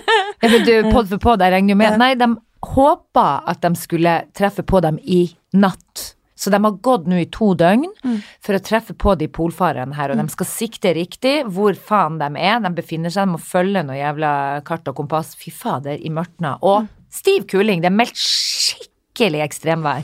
[0.41, 1.91] ja du, pod for pod, jeg regner jo med.
[1.93, 1.97] Ja.
[2.01, 2.33] Nei, de
[2.73, 6.15] håpa at de skulle treffe på dem i natt.
[6.39, 8.21] Så de har gått nå i to døgn Mm.
[8.39, 12.29] for å treffe på de polfarerne her, og de skal sikte riktig hvor faen de
[12.39, 12.61] er.
[12.63, 15.35] De befinner seg, de må følge noe jævla kart og kompass.
[15.35, 16.57] Fy fader, i mørtna.
[16.63, 16.89] Og Mm.
[17.11, 17.81] stiv kuling.
[17.81, 20.03] Det er meldt skikkelig ekstremvær.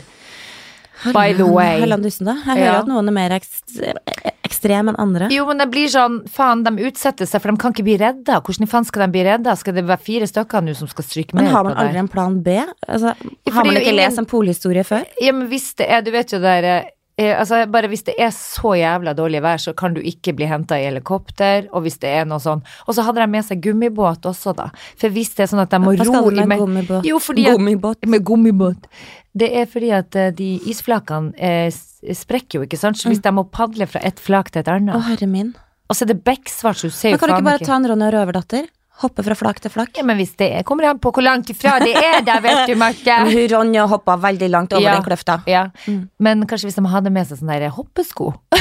[1.13, 1.79] By the way.
[1.81, 2.33] Helland dussen, da.
[2.45, 2.79] Jeg hører Ja.
[2.79, 3.99] at noen er mer ekstreme
[4.45, 5.27] ekstrem enn andre.
[5.33, 8.37] Jo, men det blir sånn, faen, de utsetter seg, for de kan ikke bli redda.
[8.45, 9.55] Hvordan i faen skal de bli redda?
[9.57, 11.43] Skal det være fire stykker nå som skal stryke med?
[11.43, 12.59] Men har man aldri en plan B?
[12.87, 13.15] Altså,
[13.51, 15.03] har man ikke ingen- lest en polhistorie før?
[15.21, 16.83] Ja, men hvis det er, du vet jo det der eh,
[17.15, 20.75] Altså, bare hvis det er så jævla dårlig vær, så kan du ikke bli henta
[20.75, 24.27] i helikopter, og hvis det er noe sånn Og så hadde de med seg gummibåt
[24.27, 24.65] også, da.
[24.99, 27.07] For hvis det er sånn at de må Hva skal ro du i med gummibåt?
[27.07, 28.03] Jo, fordi at Gummibåt.
[28.11, 28.89] Med gummibåt.
[29.35, 32.99] Det er fordi at eh, de isflakene eh, sprekker jo, ikke sant.
[32.99, 35.53] Så hvis de må padle fra et flak til et Å, annet herre min.
[35.87, 37.75] Og så er det bekksvart, så du ser jo Men kan du ikke bare ta
[37.77, 38.67] en Ronja Røverdatter?
[39.01, 39.89] Hoppe fra flak til flak?
[39.97, 42.67] Ja, men hvis det er, kommer an på hvor langt ifra det er der, vet
[42.69, 43.17] du, Marte.
[43.27, 44.93] Hun Ronja hoppa veldig langt over Ja.
[44.95, 45.41] den kløfta.
[45.51, 46.09] Ja, Mm.
[46.19, 48.33] men kanskje hvis de hadde med seg sånne der hoppesko.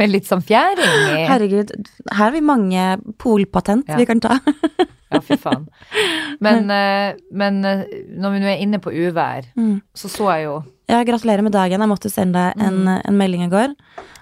[0.00, 1.26] Med litt sånn fjæring i.
[1.30, 1.70] Herregud,
[2.10, 2.84] her har vi mange
[3.22, 3.96] polpatent Ja.
[4.00, 4.40] vi kan ta.
[5.12, 5.68] Ja, fy faen.
[6.40, 7.84] Men, eh, men eh,
[8.18, 9.80] når vi nå er inne på uvær, Mm.
[9.94, 11.78] så så jeg jo Ja, gratulerer med dagen.
[11.80, 13.76] Jeg måtte sende deg en, en melding i går.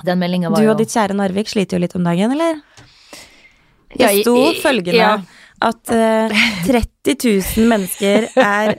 [0.05, 2.61] Den var Du jo og ditt kjære Narvik sliter jo litt om dagen, eller?
[3.97, 5.13] Det sto følgende ja.
[5.65, 6.35] at uh,
[6.67, 7.15] 30
[7.57, 8.75] 000 mennesker er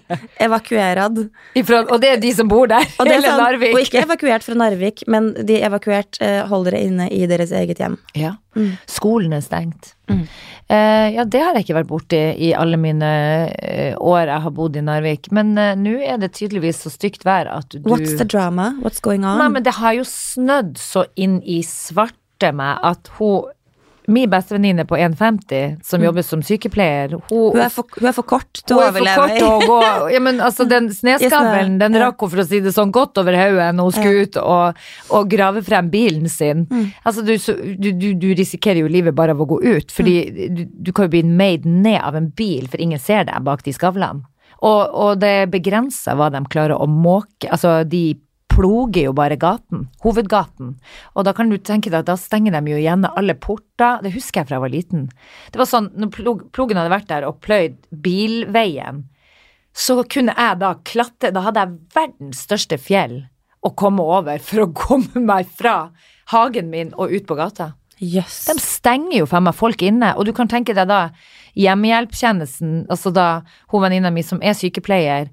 [0.46, 1.24] evakuerad.
[1.58, 2.86] ifra, Og det er de som bor der.
[3.00, 3.74] Og, det Hele sånn, Narvik.
[3.74, 7.82] og ikke evakuert fra Narvik, men de evakuert uh, holder det inne i deres eget
[7.82, 7.98] hjem.
[8.18, 8.36] Ja.
[8.56, 8.72] Mm.
[8.90, 9.94] Skolen er stengt.
[10.12, 10.24] Mm.
[10.70, 13.10] Uh, ja, det har jeg ikke vært borti i alle mine
[13.58, 15.32] eh, år jeg har bodd i Narvik.
[15.36, 18.76] Men nå er det tydeligvis så stygt vær at du What's the drama?
[18.86, 19.42] What's going on?
[19.42, 23.50] Nei, men det har jo snødd så inn i svarte meg at hun
[24.10, 27.52] Min bestevenninne på 1,50 som jobber som sykepleier, hun, Mm.
[27.54, 29.16] hun, er for, hun er for kort til hun å er for overleve.
[29.16, 32.60] kort til å gå Ja, men altså, den snøskavlen, den rakk hun, for å si
[32.66, 34.76] det sånn, godt over hodet når hun skulle ut og,
[35.20, 36.66] og grave frem bilen sin.
[36.70, 36.88] Mm.
[37.06, 40.18] Altså, du, så- du, du, du risikerer jo livet bare av å gå ut, fordi
[40.30, 40.56] Mm.
[40.56, 43.64] du, du kan jo bli made ned av en bil, for ingen ser deg bak
[43.64, 44.24] de skavlene.
[44.62, 47.48] Og, og det begrenser hva de klarer å måke.
[47.50, 48.18] Altså, de
[48.60, 50.74] ploger jo bare gaten, hovedgaten.
[51.16, 54.02] Og da kan du tenke deg at da stenger de jo igjen alle porter.
[54.04, 55.08] Det husker jeg fra jeg var liten.
[55.54, 59.06] Det var sånn, når plog, plogen hadde vært der og pløyd bilveien,
[59.72, 63.22] så kunne jeg da klatre, da hadde jeg verdens største fjell
[63.64, 65.92] å komme over for å komme meg fra
[66.34, 67.74] hagen min og ut på gata.
[68.00, 68.46] Jøss.
[68.48, 71.10] De stenger jo for meg folk inne, og du kan tenke deg da
[71.60, 73.28] hjemmehjelptjenesten, altså da
[73.72, 75.32] hun venninna mi som er sykepleier,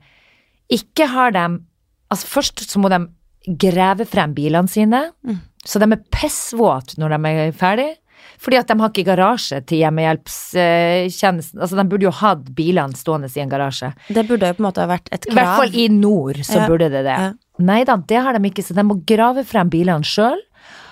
[0.71, 1.65] ikke har dem
[2.07, 3.01] Altså først så må de
[3.47, 5.39] grave frem bilene sine, Mm.
[5.65, 7.93] så de er pissvåte når de er ferdig.
[8.39, 11.61] Fordi at de har ikke garasje til hjemmehjelpstjenesten.
[11.61, 13.93] Altså de burde jo hatt bilene stående i en garasje.
[14.13, 16.61] Det burde jo på en måte ha vært et I hvert fall i nord så
[16.61, 16.67] Ja.
[16.69, 17.17] burde det det.
[17.17, 17.33] Ja.
[17.59, 20.39] Nei da, det har de ikke, så de må grave frem bilene sjøl.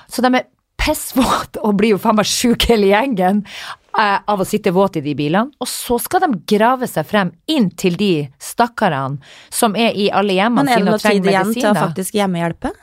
[0.09, 0.45] Så de er
[0.79, 3.45] pissvåte og blir jo faen meg sjuke hele gjengen
[3.95, 5.55] av å sitte våt i de bilene.
[5.63, 9.23] Og så skal de grave seg frem inn til de stakkarene
[9.55, 11.31] som er i alle hjemmene sine og trenger medisiner.
[11.31, 12.75] Men er det noe tid igjen til å faktisk hjemmehjelpe?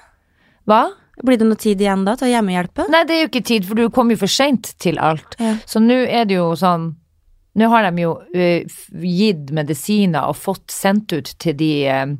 [0.70, 0.82] Hva?
[1.22, 2.88] Blir det noe tid igjen da til å hjemmehjelpe?
[2.92, 5.36] Nei, det er jo ikke tid, for du kom jo for seint til alt.
[5.42, 5.54] Ja.
[5.70, 6.96] Så nå er det jo sånn
[7.60, 12.14] Nå har de jo uh, gitt medisiner og fått sendt ut til de, eh,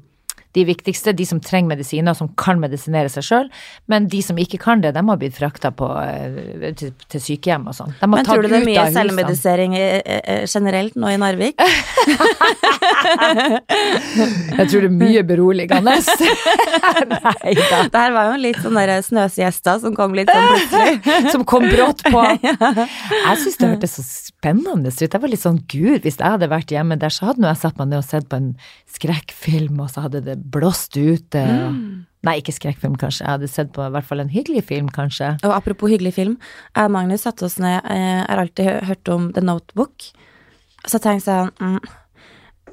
[0.58, 3.50] de viktigste, de som trenger medisiner, som kan medisinere seg sjøl.
[3.92, 5.72] Men de som ikke kan det, de har blitt frakta
[6.04, 7.94] eh, til, til sykehjem og sånn.
[8.04, 11.56] Men tror du det er mye selvmedisering eh, eh, generelt nå i Narvik?
[14.52, 15.96] Jeg tror det er mye beroligende.
[17.42, 17.82] Nei da.
[17.88, 21.26] Det her var jo litt sånn der snøsiesta som kom litt sånn plutselig.
[21.34, 22.22] Som kom brått på.
[23.26, 24.04] Jeg syns det hørtes så
[24.42, 25.02] spennende ut.
[25.06, 27.62] Jeg var litt sånn gud, hvis jeg hadde vært hjemme der, så hadde nå jeg
[27.62, 28.50] satt meg ned og sett på en
[28.90, 31.44] skrekkfilm, og så hadde det blåst ute.
[31.46, 32.08] Mm.
[32.26, 33.24] Nei, ikke skrekkfilm, kanskje.
[33.26, 35.36] Jeg hadde sett på i hvert fall en hyggelig film, kanskje.
[35.46, 36.36] Og apropos hyggelig film,
[36.74, 40.12] jeg og Magnus satte oss ned, jeg har alltid hørt om The Notebook.
[40.88, 41.90] Så jeg tenkte sånn mm,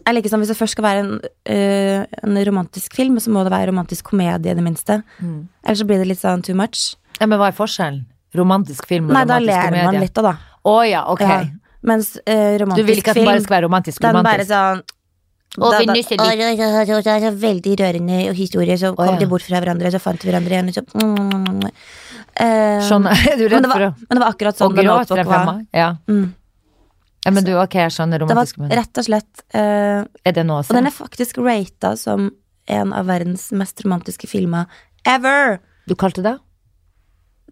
[0.07, 3.43] Jeg liker sånn hvis det først skal være en, uh, en romantisk film, så må
[3.45, 5.03] det være romantisk komedie i det minste.
[5.21, 6.95] Ellers så blir det litt sånn too much.
[7.19, 8.07] Ja, Men hva er forskjellen?
[8.37, 9.85] Romantisk film og Nei, da romantisk ler komedie?
[9.89, 10.58] man litt av, da.
[10.69, 11.25] Å ja, ok.
[11.25, 11.41] Ja.
[11.89, 14.83] Mens eh, Du vil ikke at den bare skal være romantisk Den bare sånn
[15.57, 18.77] og da- da- Det er så veldig rørende historie.
[18.77, 19.19] Så kom ja.
[19.19, 20.69] de bort fra hverandre, så fant de hverandre igjen.
[20.69, 21.71] og Så, mm,
[22.37, 23.29] eh, Skjønner.
[23.33, 25.67] Er du redd for å men det var akkurat sånn Notebook fra var.
[25.73, 25.97] Ja.
[26.07, 26.35] Mm.
[27.25, 30.45] ja, men du, ok, jeg skjønner Det var romantisk rett og slett eh, Er det
[30.47, 32.31] noe å Og den er faktisk rata som
[32.69, 34.67] en av verdens mest romantiske filmer
[35.09, 35.59] ever.
[35.89, 36.39] Du kalte det?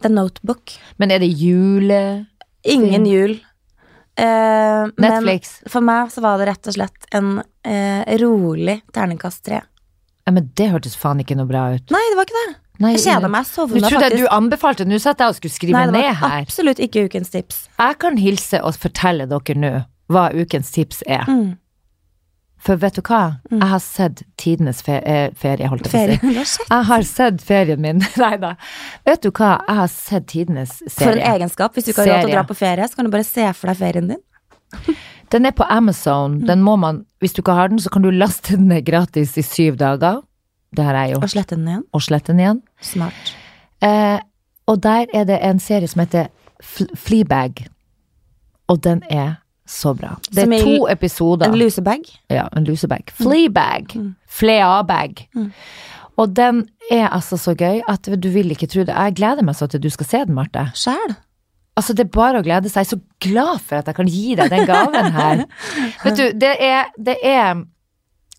[0.03, 0.77] The Notebook.
[0.99, 2.27] Men er det jule...
[2.75, 3.37] Ingen jul.
[4.17, 5.59] Eh, Netflix?
[5.63, 9.61] Men for meg så var det rett og slett en eh, rolig terningkast tre.
[10.27, 11.93] Ja, men det hørtes faen ikke noe bra ut.
[11.95, 12.55] Nei, det var ikke det.
[12.83, 13.45] Nei, Jeg kjeda meg.
[13.47, 16.09] Jeg sovna trodde jeg du anbefalte, nå satt jeg og skulle skrive Nei, det ned
[16.09, 16.43] var her.
[16.49, 17.61] absolutt ikke ukens tips.
[17.79, 19.71] Jeg kan hilse og fortelle dere nå
[20.13, 21.25] hva ukens tips er.
[21.29, 21.55] Mm.
[22.67, 23.21] For vet du hva?
[23.53, 26.33] Jeg har sett tidenes fe eh, ferie, holdt jeg på å si.
[26.35, 26.71] Du har sett.
[26.73, 28.03] Jeg har sett ferien min.
[28.25, 28.55] Nei da.
[29.07, 29.53] Vet du hva?
[29.69, 30.97] Jeg har sett tidenes serie.
[30.99, 31.77] For en egenskap.
[31.77, 33.47] Hvis du ikke har råd til å dra på ferie, så kan du bare se
[33.55, 34.25] for deg ferien din.
[35.35, 36.41] Den er på Amazon.
[36.47, 39.33] Den må man, hvis du ikke har den, så kan du laste den ned gratis
[39.35, 40.21] i syv dager.
[40.77, 41.83] Det har jeg Og slette den igjen.
[41.91, 42.61] Og slette den igjen.
[42.79, 43.33] Smart.
[43.83, 44.21] Eh,
[44.71, 46.29] og der er det en serie som heter
[46.63, 47.65] Fleabag.
[48.71, 50.15] Og den er så bra.
[50.31, 51.51] Det er, er to episoder.
[51.51, 52.07] En lusebag.
[52.33, 53.13] Ja, en lusebag.
[53.19, 53.95] Fleabag.
[54.27, 55.27] Fleabag.
[56.17, 58.95] Og den er altså så gøy at du vil ikke tro det.
[58.95, 60.69] Jeg gleder meg så til du skal se den, Marte.
[60.75, 61.17] Sjæl.
[61.77, 62.87] Altså, det er bare å glede seg.
[62.87, 65.43] Jeg er så glad for at jeg kan gi deg den gaven her.
[66.07, 67.67] Vet du, det er, det er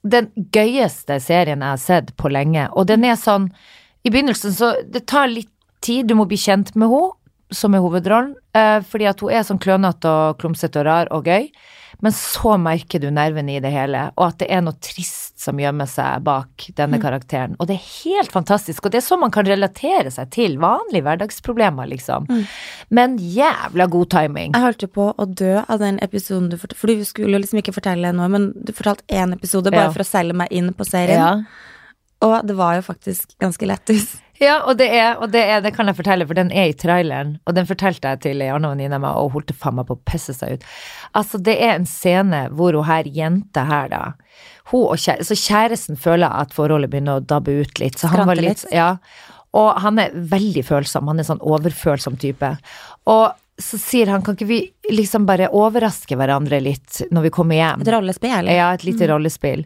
[0.07, 3.49] den gøyeste serien jeg har sett på lenge, og den er sånn
[4.05, 5.51] I begynnelsen så Det tar litt
[5.83, 7.13] tid, du må bli kjent med henne,
[7.51, 11.25] som er hovedrollen, eh, fordi at hun er sånn klønete og klumsete og rar og
[11.25, 11.49] gøy.
[12.03, 15.57] Men så merker du nervene i det hele, og at det er noe trist som
[15.57, 17.55] gjemmer seg bak denne karakteren.
[17.57, 21.01] Og det er helt fantastisk, og det er sånn man kan relatere seg til vanlige
[21.07, 22.27] hverdagsproblemer, liksom.
[22.93, 24.53] Men jævla god timing.
[24.53, 27.41] Jeg holdt jo på å dø av den episoden du fortalte, for du skulle jo
[27.41, 29.91] liksom ikke fortelle noe, men du fortalte én episode bare Ja.
[29.95, 31.43] for å selge meg inn på serien, Ja.
[32.21, 34.19] og det var jo faktisk ganske lættis.
[34.41, 36.76] Ja, og det er, og det er, det kan jeg fortelle, for den er i
[36.78, 39.80] traileren, og den fortalte jeg til ei anna venninne av meg, og hun holdt faen
[39.80, 40.67] meg på å pisse seg ut.
[41.17, 44.04] Altså, det er en scene hvor hun her jenta her, da,
[44.71, 48.21] hun og kjære, så kjæresten føler at forholdet begynner å dabbe ut litt, så han
[48.21, 48.78] Skrante var litt, litt.
[48.78, 48.93] ja,
[49.58, 52.54] og han er veldig følsom, han er sånn overfølsom type,
[53.10, 54.60] og så sier han, kan ikke vi
[54.93, 57.82] liksom bare overraske hverandre litt når vi kommer hjem?
[57.82, 58.52] Et rollespill.
[58.54, 59.63] Ja, et lite rollespill.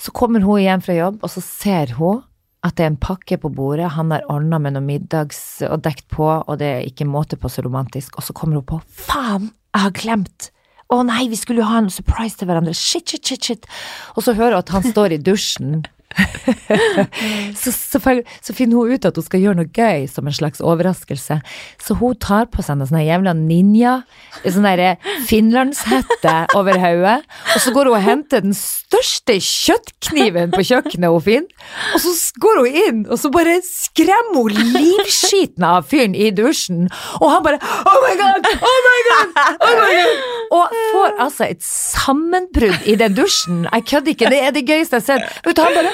[0.00, 2.22] Så kommer hun hjem fra jobb, og så ser hun
[2.64, 6.06] at det er en pakke på bordet, han har ordna med noe middags og dekt
[6.12, 9.50] på, og det er ikke måte på så romantisk, og så kommer hun på faen,
[9.74, 10.50] jeg har glemt!
[10.92, 13.68] Å nei, vi skulle jo ha en surprise til hverandre, shit, shit, shit, shit!
[14.14, 15.84] Og så hører hun at han står i dusjen.
[17.60, 18.00] så, så,
[18.42, 21.40] så finner hun ut at hun skal gjøre noe gøy som en slags overraskelse.
[21.82, 23.96] Så hun tar på seg noe sånn jævla ninja,
[24.42, 24.94] en sånn derre
[25.28, 27.18] finlandshette over hodet,
[27.54, 32.14] og så går hun og henter den største kjøttkniven på kjøkkenet hun finner, og så
[32.44, 36.86] går hun inn, og så bare skremmer hun livskiten av fyren i dusjen,
[37.20, 41.48] og han bare oh my god, oh my god, oh my god, og får altså
[41.48, 43.64] et sammenbrudd i den dusjen.
[43.70, 45.42] Jeg kødder ikke, det er det gøyeste jeg har sett.
[45.46, 45.92] Vet du, han bare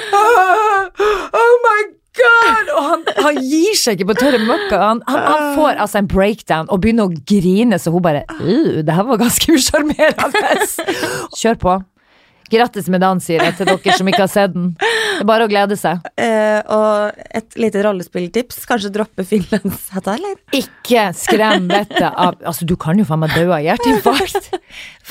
[1.41, 1.81] oh, my
[2.21, 2.71] god!
[2.75, 4.81] Og han, han gir seg ikke på tørre møkka.
[4.81, 8.97] Han, han, han får altså en breakdown og begynner å grine, så hun bare det
[8.97, 10.57] her var ganske usjarmerende.
[11.39, 11.79] Kjør på.
[12.51, 14.71] Grattis med dagen, sier jeg til dere som ikke har sett den.
[14.81, 16.01] Det er bare å glede seg.
[16.19, 20.35] Uh, og et lite rollespilltips, kanskje droppe finlandshetta, eller?
[20.57, 24.49] Ikke skrem vettet av Altså, du kan jo faen meg dø av hjerteinfarkt.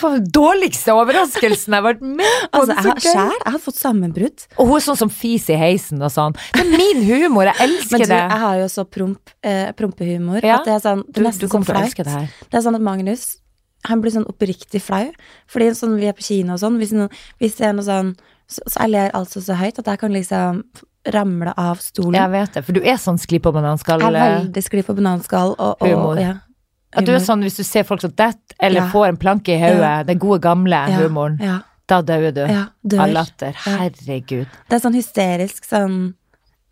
[0.01, 2.61] Faen, dårligste overraskelsen jeg har vært med på.
[2.63, 3.35] Altså, Det jeg gøy.
[3.45, 4.47] jeg har fått sammenbrudd.
[4.59, 6.37] Og hun er sånn som fis i heisen og sånn.
[6.57, 8.21] Det er min humor, jeg elsker Men du, det.
[8.23, 10.59] jeg har jo så promp, eh, prompehumor Ja.
[10.61, 12.29] at det er sånn Du, det er du du kommer til å elske det her.
[12.51, 13.25] Det er sånn at Magnus
[13.89, 15.07] han blir sånn oppriktig flau.
[15.49, 18.15] Fordi sånn vi er på kino og sånn, hvis, noen, hvis det er noe sånn
[18.51, 20.65] så, så jeg ler altså så høyt at jeg kan liksom
[21.15, 22.17] ramle av stolen.
[22.19, 24.03] Jeg vet det, for du er sånn skli på bananskall.
[24.03, 26.19] Jeg er veldig skli på bananskall og, og.
[26.21, 26.35] Ja.
[26.93, 28.89] At du er sånn hvis du ser folk som detter, eller Ja.
[28.91, 30.03] får en planke i hodet, Ja.
[30.03, 32.43] den gode gamle humoren, Ja, da dauer du.
[32.99, 33.55] Av latter.
[33.65, 34.49] Herregud.
[34.69, 36.15] Det er sånn hysterisk sånn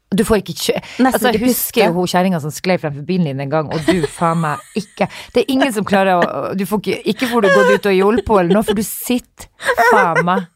[0.08, 0.74] Du får ikke kjø...
[1.04, 4.06] Altså, jeg husker jo hun kjerringa som sklei fremfor bilen din en gang, og du
[4.08, 7.48] faen meg ikke Det er ingen som klarer å Du får ikke Ikke får du
[7.52, 9.50] gått ut og hjulpet henne eller noe, for du sitter
[9.90, 10.46] faen meg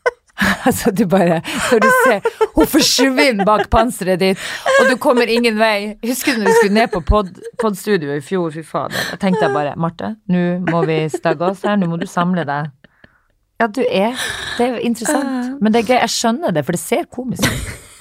[0.66, 4.48] Altså, du bare Når du ser Hun forsvinner bak panseret ditt,
[4.80, 5.94] og du kommer ingen vei.
[6.04, 8.50] Husker du når vi skulle ned på pod, i fjor?
[8.52, 8.96] Fy fader.
[9.12, 11.76] Da tenkte jeg bare Marte, nå må vi stagge oss her.
[11.80, 12.72] Nå må du samle deg.
[13.60, 14.18] Ja, du er
[14.58, 15.60] Det er interessant.
[15.62, 15.98] Men det er gøy.
[16.00, 17.91] Jeg skjønner det, for det ser komisk ut.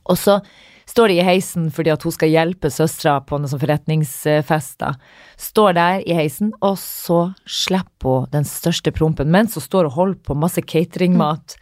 [0.07, 0.41] Og så
[0.87, 4.79] står de i heisen fordi at hun skal hjelpe søstera på noen forretningsfest.
[4.83, 4.95] da.
[5.41, 9.99] Står der i heisen, og så slipper hun den største prompen mens hun står og
[9.99, 11.57] holder på masse cateringmat.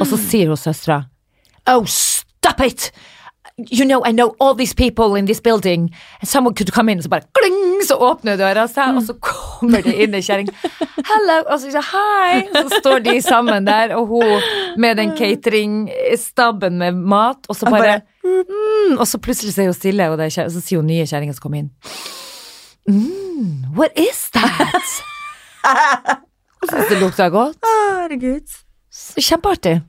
[0.00, 1.04] Og så sier hun søstera
[1.68, 2.90] Oh, stop it!
[3.58, 5.88] You know, I know all these people in this building.
[6.20, 9.82] And someone could come in, så bare kling, så åpner døra seg, og så kommer
[9.82, 10.50] det inn ei kjerring.
[11.08, 11.40] Hello!
[11.50, 12.44] Og så sier hei!
[12.54, 14.46] Så står de sammen der, og hun
[14.78, 19.74] med den catering-stabben med mat, og så bare mm, Og så plutselig så er hun
[19.74, 21.70] stille, og, er, kjer- så sier hun nye kjerringa som kommer inn.
[22.88, 24.94] Mm, what is that?
[26.68, 27.58] Syns det lukta godt.
[27.66, 28.46] Herregud.
[29.18, 29.80] Kjempeartig.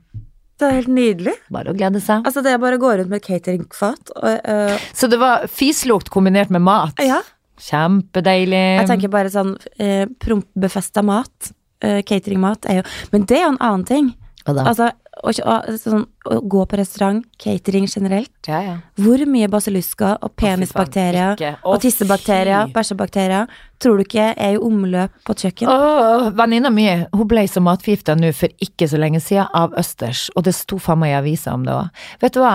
[0.60, 1.34] Det er helt nydelig.
[1.52, 2.24] Bare å glede seg.
[2.28, 6.12] Altså, det er bare å gå rundt med cateringfat og uh, Så det var fislukt
[6.12, 7.00] kombinert med mat.
[7.00, 7.22] Ja.
[7.60, 8.60] Kjempedeilig.
[8.82, 11.52] Jeg tenker bare sånn uh, prompbefesta mat.
[11.80, 14.12] Uh, cateringmat er jo Men det er jo en annen ting.
[14.44, 14.66] Hva?
[14.66, 14.90] Altså,
[15.20, 18.32] å, å, sånn, å gå på restaurant, catering generelt.
[18.48, 18.76] ja, ja.
[19.00, 24.60] Hvor mye basiluska og penisbakterier oh, oh, og tissebakterier, bæsjebakterier tror du ikke er i
[24.60, 25.70] omløp på et kjøkken?
[25.72, 30.28] Åh, Venninna mi hun ble så matforgifta nå for ikke så lenge siden av østers,
[30.36, 32.04] og det sto faen meg i avisa om det òg.
[32.22, 32.54] Vet du hva?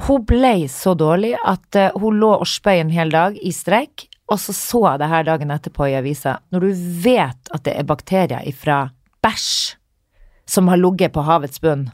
[0.00, 4.06] Hun ble så dårlig at eh, hun lå og spøy en hel dag i streik,
[4.30, 6.38] og så så jeg det her dagen etterpå i avisa.
[6.54, 8.86] Når du vet at det er bakterier ifra
[9.20, 9.79] bæsj
[10.50, 11.88] som har ligget på havets bunn.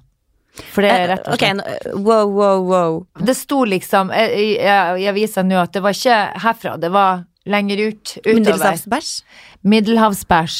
[0.73, 2.95] For det er rett og slett okay, wow, wow, wow.
[3.21, 7.27] Det sto liksom eh, i, i, avisa nå at det var ikke herfra, det var
[7.47, 8.38] lenger ut, utover.
[8.40, 9.12] Middelhavsbæsj.
[9.69, 10.57] Middelhavsbæsj.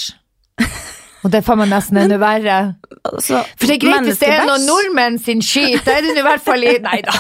[1.25, 2.59] Og det får man nesten enda verre.
[3.09, 6.21] Altså, For det er greit hvis det er noen nordmenn sin sky da er det
[6.21, 7.17] i hvert fall i Nei da.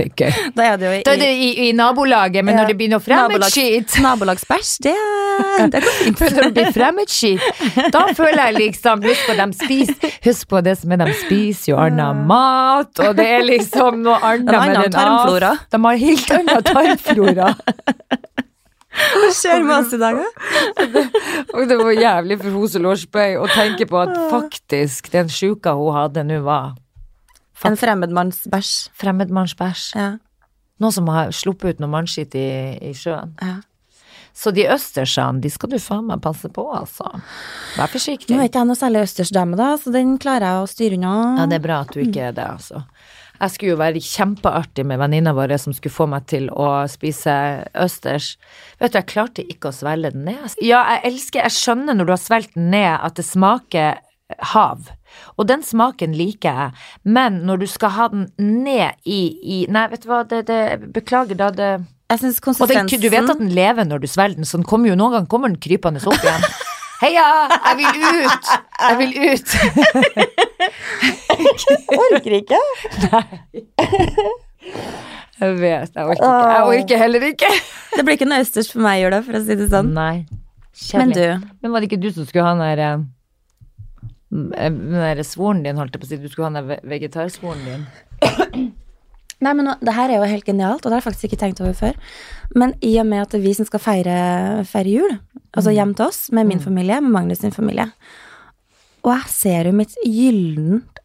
[0.00, 0.52] Det jeg.
[0.56, 2.62] Da er det jo i, Da er det i, i nabolaget, men Ja.
[2.62, 4.94] når det blir noe fremmedskitt Nabolags- skit Nabolagsbæsj, det,
[5.74, 6.20] det går fint.
[6.20, 10.76] Når det blir fremmedskitt, da føler jeg liksom Husk på, dem spiser Husk på det
[10.80, 14.96] som er, de spiser jo annen mat, og det er liksom noe annet med den
[14.96, 15.54] tarmflora.
[15.70, 17.54] De har helt annen tarmflora.
[18.90, 21.02] Hva skjer med oss i dag, da?
[21.54, 22.56] Og det var jævlig for
[22.90, 26.72] og spøy, å tenke på at faktisk den sjuka hun hadde nå, var
[27.68, 28.90] En fremmedmannsbæsj.
[29.00, 29.90] fremmedmannsbæsj.
[29.98, 30.10] Ja,
[30.80, 32.46] Noen som har sluppet ut noe mannskitt i,
[32.80, 33.34] i sjøen.
[33.42, 33.58] ja.
[34.32, 37.08] Så de østersene, de skal du faen meg passe på, altså.
[37.74, 38.30] Vær forsiktig.
[38.30, 41.14] Nå er ikke jeg noe særlig østersdame, da, så den klarer jeg å styre unna.
[41.40, 42.84] Ja, det er bra at du ikke er det, altså.
[43.40, 47.34] Jeg skulle jo være kjempeartig med venninna vår som skulle få meg til å spise
[47.74, 48.34] østers.
[48.78, 50.56] Vet du, jeg klarte ikke å svelge den ned.
[50.62, 53.98] Ja, jeg elsker, jeg skjønner når du har svelget den ned at det smaker
[54.52, 54.92] hav.
[55.36, 59.86] Og den smaken liker jeg, men når du skal ha den ned i, i Nei,
[59.92, 60.60] vet du hva, det, det
[60.94, 61.70] Beklager, da det
[62.10, 64.66] Jeg syns Og den, du vet at den lever når du svelger den, så den
[64.68, 66.44] kommer jo noen gang kommer den krypende opp igjen.
[67.00, 68.48] Heia, jeg vil ut!
[68.76, 69.52] Jeg vil ut!
[71.96, 72.58] orker ikke.
[75.40, 76.34] Jeg vet, jeg orker ikke.
[76.52, 77.50] Jeg orker heller ikke.
[77.94, 79.94] Det blir ikke noe østers for meg, gjør det, for å si det sånn.
[79.96, 80.26] Nei.
[81.00, 81.24] Men du,
[81.64, 83.06] Men var det ikke du som skulle ha den der eh,
[84.30, 86.20] Den det svoren din, holdt jeg på å si.
[86.22, 87.88] Du skulle ha den vegetarsvoren din.
[89.40, 91.40] Nei, men nå, det her er jo helt genialt, og det har jeg faktisk ikke
[91.40, 91.96] tenkt over før.
[92.52, 94.16] Men i og med at det er vi som skal feire,
[94.68, 95.14] feire jul,
[95.56, 97.88] altså hjem til oss, med min familie, med Magnus sin familie,
[99.00, 101.00] og jeg ser jo mitt gyllent,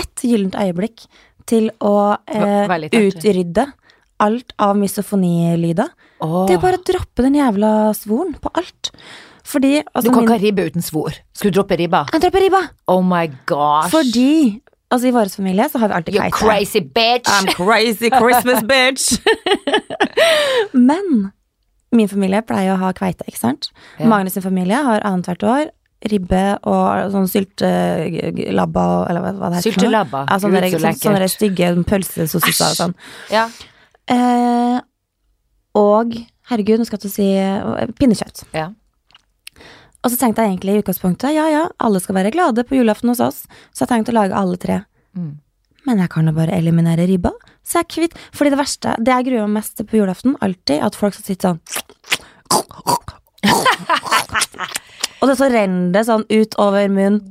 [0.00, 1.04] ett gyllent øyeblikk
[1.50, 3.66] til å eh, utrydde
[4.24, 5.90] alt av misofonilyder.
[6.24, 6.44] Oh.
[6.48, 8.94] Det er bare å droppe den jævla svoren på alt.
[9.44, 11.12] Fordi Du altså, kan min- ikke ha ribbe uten svor.
[11.34, 12.04] Skal du droppe ribba?
[12.12, 12.62] Jeg dropper ribba!
[12.88, 13.90] Oh my gosh.
[13.92, 14.60] Fordi
[14.92, 16.36] Altså, i vår familie så har vi alltid You kveite.
[16.38, 17.26] crazy bitch!
[17.28, 19.18] I'm crazy Christmas bitch!
[20.72, 21.30] Men
[21.94, 23.70] min familie pleier å ha kveite, ikke sant?
[23.98, 24.06] Ja.
[24.10, 25.64] Magnus sin familie har annethvert år
[26.10, 29.70] ribbe og sånn syltelabba og eller hva, det heter.
[29.70, 30.24] Syltelabba.
[30.28, 32.94] Ja, sånne, så sånne, sånne stygge pølsesosser og sånn.
[33.32, 33.46] Ja.
[34.12, 34.80] Eh,
[35.80, 36.12] og
[36.50, 38.44] herregud, nå skal jeg til å si eh, pinnekjøtt.
[38.52, 38.68] Ja.
[40.04, 43.08] Og så tenkte jeg egentlig i utgangspunktet ja ja, alle skal være glade på julaften
[43.12, 43.38] hos oss,
[43.72, 44.82] så jeg tenkte å lage alle tre.
[45.16, 45.32] Mm.
[45.88, 47.32] Men jeg kan jo bare eliminere ribba,
[47.64, 48.14] så jeg er kvitt.
[48.36, 51.26] Fordi det verste, det jeg gruer meg mest til på julaften, alltid, at folk skal
[51.28, 51.60] sitte sånn
[55.24, 57.22] Og det så renner det sånn ut over munnen.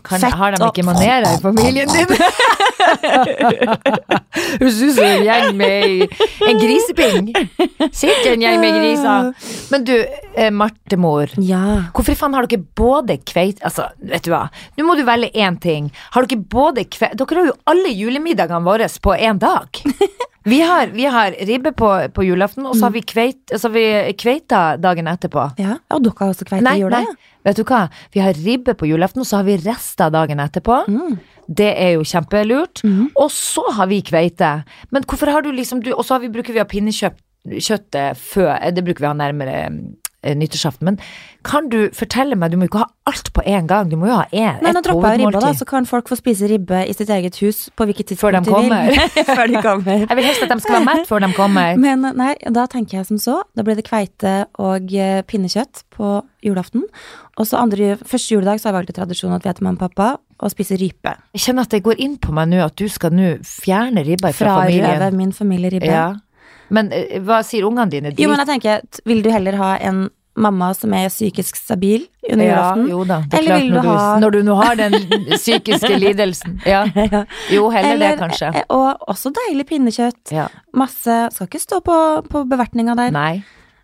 [0.00, 2.06] Kan, har de ikke manerer i familien din?
[4.60, 6.14] Høres ut som en gjeng med
[6.48, 7.30] en griseping.
[7.92, 9.30] Sitter en gjeng med griser.
[9.72, 9.94] Men du,
[10.34, 11.32] eh, Martemor.
[11.42, 11.64] Ja.
[11.94, 13.62] Hvorfor faen har dere både kveit...
[13.66, 14.46] Altså, vet du hva.
[14.78, 15.90] Nå må du velge én ting.
[16.16, 17.16] Har dere både kveit...
[17.20, 19.82] Dere har jo alle julemiddagene våre på én dag.
[20.44, 23.74] Vi har, vi har ribbe på, på julaften, og så har vi, kveit, så har
[23.76, 25.52] vi kveita dagen etterpå.
[25.62, 25.78] ja.
[25.92, 27.02] Og dere har også kveite i jula?
[27.02, 27.84] nei, vet du hva?
[28.14, 30.82] Vi har ribbe på julaften, og så har vi rester dagen etterpå.
[30.88, 31.18] Mm.
[31.46, 32.84] Det er jo kjempelurt.
[33.18, 34.52] Og så har vi kveite.
[34.90, 38.70] Men hvorfor har du liksom du, Og så bruker vi å ha pinnekjøttet før eh,
[38.72, 39.56] Det bruker vi å ha nærmere
[40.22, 40.86] nyttårsaften.
[40.86, 40.98] Men
[41.46, 43.90] kan du fortelle meg, du må jo ikke ha alt på en gang.
[43.90, 46.18] Du må jo ha en, Nei, nå dropper jeg ribba, da, så kan folk få
[46.20, 49.00] spise ribbe i sitt eget hus på hvilket tidspunkt de vil.
[49.38, 50.04] før de kommer.
[50.04, 51.78] Jeg vil helst at de skal være mett før de kommer.
[51.86, 53.40] Men nei, da tenker jeg som så.
[53.58, 56.86] Da blir det kveite og eh, pinnekjøtt på julaften.
[57.40, 59.80] Og så andre, første juledag så har jeg valgt en tradisjon at vi heter mamma
[59.80, 60.08] og pappa
[60.42, 61.14] og spiser rype.
[61.36, 64.32] Jeg kjenner at det går inn på meg nå at du skal nå fjerne ribba
[64.36, 64.88] fra familien.
[64.90, 65.90] Frarøve min familie ribbe.
[65.90, 66.10] Ja.
[66.72, 68.12] Men eh, hva sier ungene dine?
[68.16, 72.46] Jo, men jeg tenker, vil du heller ha en mamma som er psykisk stabil under
[72.46, 72.86] Ja, julaften?
[72.88, 73.18] jo da.
[73.28, 74.94] Det er Eller klart vil når du du, ha- når du nå har den
[75.36, 76.54] psykiske lidelsen.
[76.64, 76.84] Ja.
[77.52, 78.48] Jo, heller det, kanskje.
[78.56, 80.32] eh, Og også deilig pinnekjøtt.
[80.32, 80.46] Ja.
[80.74, 81.98] Masse Skal ikke stå på,
[82.32, 83.42] på bevertninga der, Nei.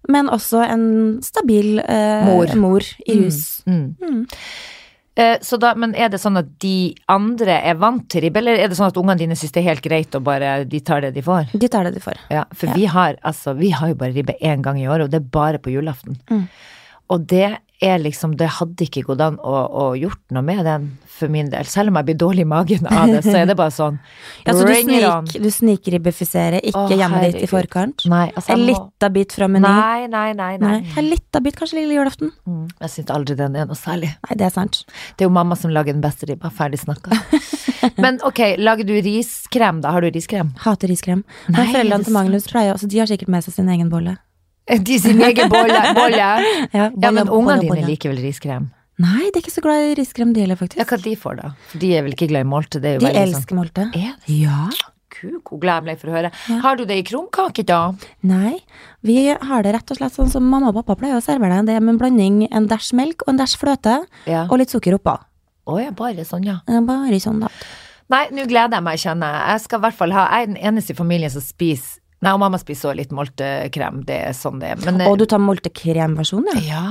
[0.09, 0.87] men også en
[1.23, 2.25] stabil eh,
[2.57, 2.81] Mor.
[3.07, 3.61] i hus.
[3.67, 3.97] Mm.
[4.01, 4.25] Mm.
[4.31, 4.37] Så
[5.59, 8.77] da, men er det sånn at de andre er vant til ribbe, eller er det
[8.79, 11.23] sånn at ungene dine syns det er helt greit og bare de tar det de
[11.27, 11.51] får?
[11.59, 12.21] De tar det de får.
[12.31, 12.75] Ja, for Ja.
[12.79, 15.31] vi har altså, vi har jo bare ribbe én gang i året, og det er
[15.39, 16.21] bare på julaften.
[16.31, 16.45] Mm.
[17.11, 20.87] Og det er liksom, det hadde ikke gått an å, å gjort noe med den
[21.19, 21.67] for min del.
[21.71, 23.99] Selv om jeg blir dårlig i magen av det, så er det bare sånn
[24.47, 28.05] Ja, så du, snik, du snikribbifiserer, ikke hjemme ditt i forkant?
[28.11, 29.79] Nei, altså En må lita bit fra menyen?
[29.79, 30.51] Nei, nei, nei.
[30.59, 30.75] nei.
[30.83, 30.95] Nei.
[30.99, 32.33] En lita bit, kanskje lille julaften?
[32.49, 34.13] Mm, jeg syns aldri den er noe særlig.
[34.27, 34.83] Nei, det er sant.
[35.15, 36.51] Det er jo mamma som lager den beste ribba.
[36.55, 37.15] Ferdig snakka.
[38.03, 39.95] Men ok, lager du riskrem, da?
[39.95, 40.55] Har du riskrem?
[40.65, 41.23] Hater riskrem.
[41.47, 44.19] Nei, Men foreldrene til Magnus pleier også, de har sikkert med seg sin egen bolle.
[44.89, 45.81] De sin egen bolle.
[45.97, 46.19] bolle.
[46.75, 48.71] Ja, Ja, men ungene dine liker vel riskrem?
[48.99, 51.51] Nei, de er ikke så glad i riskrem, de heller, Ja, hva de får da?
[51.71, 52.81] For de er vel ikke glad i molte?
[52.83, 53.85] De sånn elsker molte.
[53.95, 54.39] Er det?
[54.41, 54.69] Ja.
[55.19, 56.31] Kuk, hvor glad jeg ble for å høre.
[56.63, 57.79] Har du det i krumkake, da?
[58.27, 58.59] Nei,
[59.07, 61.71] vi har det rett og slett sånn som mamma og pappa pleier å servere det.
[61.71, 63.97] Det er med en blanding en dæsj melk og en dæsj fløte,
[64.27, 64.45] Ja.
[64.51, 65.15] og litt sukker oppå.
[65.69, 66.59] Å ja, bare sånn, ja.
[66.67, 67.49] Bare sånn, da.
[68.11, 69.49] Nei, nå gleder jeg meg, kjenner jeg.
[69.53, 72.33] Jeg skal i hvert fall ha Jeg er den eneste i familien som spiser Nei,
[72.35, 74.01] og mamma spiser også litt moltekrem.
[74.07, 74.81] Det er sånn det er.
[74.89, 76.65] Men Og du tar moltekremversjonen, ja?
[76.67, 76.83] Ja.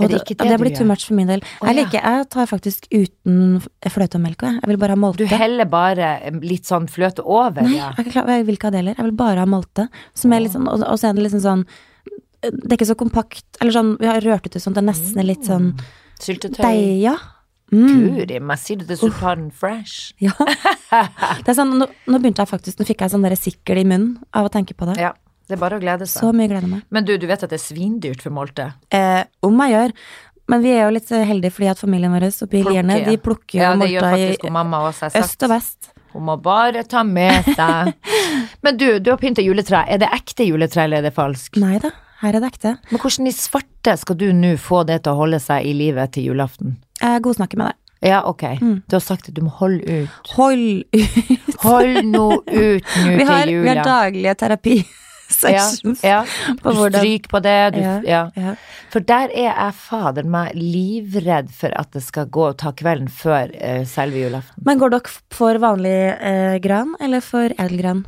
[0.00, 1.42] Det, det det, blir too much for min del.
[1.60, 3.60] Oh, Jeg liker, jeg tar faktisk uten
[3.92, 4.40] fløte og melk.
[4.40, 4.62] jeg.
[4.66, 6.08] Vil bare ha Du heller bare
[6.40, 7.92] litt sånn fløte over, Nei, ja.
[7.98, 8.96] jeg, klar, jeg vil ikke ha det heller.
[8.96, 9.88] Jeg vil bare ha molte.
[10.14, 11.66] Som er litt sånn, og, og så er det liksom sånn
[12.42, 14.88] Det er ikke så kompakt, eller sånn Vi har rørt ut det sånn, det er
[14.88, 15.74] nesten litt sånn
[16.22, 16.62] Syltetøy.
[16.64, 17.14] deig, ja.
[17.72, 18.18] Mm.
[18.18, 20.12] Guri meg, sier du det så tar den fresh?
[20.20, 20.34] ja.
[21.40, 23.86] Det er sånn, nå, nå begynte jeg faktisk Nå fikk jeg sånn der sikkel i
[23.86, 24.98] munnen av å tenke på det.
[25.00, 25.14] Ja.
[25.48, 26.22] Det er bare å glede seg.
[26.22, 26.84] Så mye gleder meg.
[26.94, 28.70] Men du, du vet at det er svindyrt for molte?
[28.94, 29.94] Eh, om jeg gjør.
[30.52, 33.16] Men vi er jo litt eh, heldige fordi at familien vår oppe i Lierne, de
[33.20, 35.90] plukker jo Ja, molta i mamma også, øst og vest.
[36.12, 37.92] Hun må bare ta med seg
[38.64, 39.80] Men du, du har pynta juletre.
[39.88, 41.56] Er det ekte juletre, eller er det falsk?
[41.62, 41.92] Nei da,
[42.22, 42.76] her er det ekte.
[42.90, 46.14] Men hvordan i svarte skal du nå få det til å holde seg i livet
[46.16, 46.76] til julaften?
[47.02, 47.78] Jeg godsnakker med deg.
[48.02, 48.42] Ja, ok.
[48.58, 48.82] Mm.
[48.90, 50.32] Du har sagt at du må holde ut.
[50.34, 51.54] Hold ut.
[51.62, 53.86] Hold nå ut nå Vi har, til vi har jula.
[53.86, 54.76] daglige terapi.
[55.48, 55.62] Ja,
[56.04, 56.18] ja.
[56.60, 58.30] Du stryker på det, du Ja.
[58.36, 58.54] ja.
[58.92, 63.08] For der er jeg fader meg livredd for at det skal gå og ta kvelden
[63.08, 64.60] før uh, selve julaften.
[64.66, 68.04] Men går dere for vanlig uh, gran, eller for edelgran?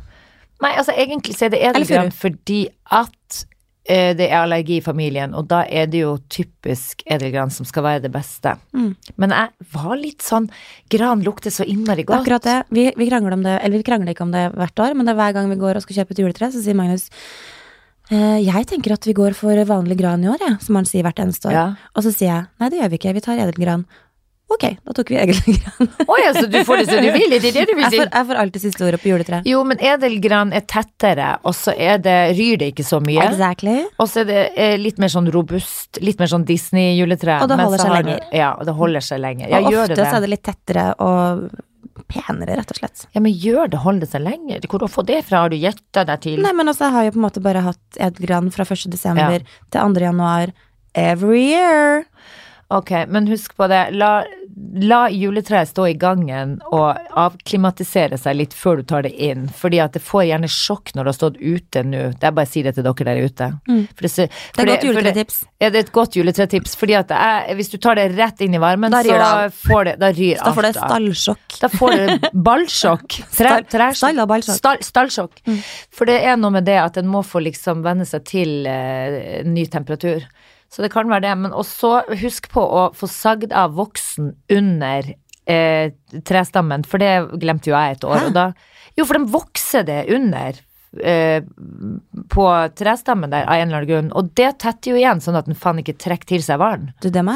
[0.61, 3.54] Nei, altså egentlig så er det edelgran fordi at eh,
[3.85, 8.05] det er allergi i familien, og da er det jo typisk edelgran som skal være
[8.07, 8.55] det beste.
[8.73, 8.95] Mm.
[9.21, 10.47] Men jeg var litt sånn
[10.89, 12.23] Gran lukter så innmari godt.
[12.23, 12.55] Akkurat det.
[12.73, 15.13] Vi, vi krangler om det, eller vi krangler ikke om det hvert år, men det
[15.13, 17.11] er hver gang vi går og skal kjøpe et juletre, så sier Magnus
[18.09, 21.05] eh, jeg tenker at vi går for vanlig gran i år, jeg, som han sier
[21.05, 21.57] hvert eneste år.
[21.57, 21.67] Ja.
[21.93, 23.85] Og så sier jeg nei, det gjør vi ikke, vi tar edelgran.
[24.45, 25.87] Ok, da tok vi edelgran.
[26.09, 27.33] oh, ja, så du får det så du vil?
[27.33, 29.47] Det det du vil Jeg får, jeg får alltid siste ordet på juletreet.
[29.49, 33.25] Jo, men edelgran er tettere, og så er det, ryr det ikke så mye.
[33.25, 33.79] Exactly.
[33.97, 37.39] Og så er det er litt mer sånn robust, litt mer sånn Disney-juletre.
[37.41, 38.27] Og det holder seg har lenger.
[38.37, 39.49] Ja, det holder seg lenger.
[39.49, 40.31] Ja, og ofte det så er det?
[40.35, 41.47] litt tettere og
[42.11, 43.07] penere, rett og slett.
[43.15, 44.65] Ja, men gjør det, holder det seg lenger?
[44.69, 45.41] Hvor har du fått det fra?
[45.45, 46.41] Har du gjetta deg til?
[46.45, 48.91] Nei, men også har jeg på en måte bare hatt edelgran fra 1.
[48.93, 49.61] desember Ja.
[49.73, 50.05] til 2.
[50.05, 50.53] januar
[50.93, 52.05] every year.
[52.73, 53.91] Ok, men husk på det.
[53.93, 54.23] La,
[54.81, 59.43] la juletreet stå i gangen og avklimatisere seg litt før du tar det inn.
[59.53, 61.99] Fordi at det får gjerne sjokk når det har stått ute nå.
[62.17, 63.49] Det er bare å si det til dere der ute.
[63.69, 65.37] For det, Det er godt juletretips.
[65.61, 66.73] Ja, det er et godt juletretips.
[66.81, 69.21] Fordi at det er, hvis du tar det rett inn i varmen, Da det så
[69.27, 69.53] av.
[69.61, 71.59] får det Da ryr Da får du stallsjokk.
[71.61, 73.19] Da får du ballsjokk.
[73.37, 74.57] Tre, Stall- tre, stall og ballsjokk.
[74.57, 75.45] Stall, stallsjokk.
[75.93, 79.43] For det er noe med det at en må få liksom venne seg til eh,
[79.45, 80.25] ny temperatur.
[80.73, 81.33] Så det kan være det.
[81.37, 85.11] Men også husk på å få sagd av voksen under
[85.47, 85.91] eh,
[86.27, 88.29] trestammen, for det glemte jo jeg et år.
[88.35, 88.49] Da,
[88.97, 90.61] jo, for den vokser det under.
[91.03, 91.43] eh,
[92.31, 92.43] på
[92.79, 95.57] trestammen der av en eller annen grunn, og det tetter jo igjen, sånn at den
[95.59, 96.93] faen ikke trekker til seg varen.
[97.03, 97.35] Du, det må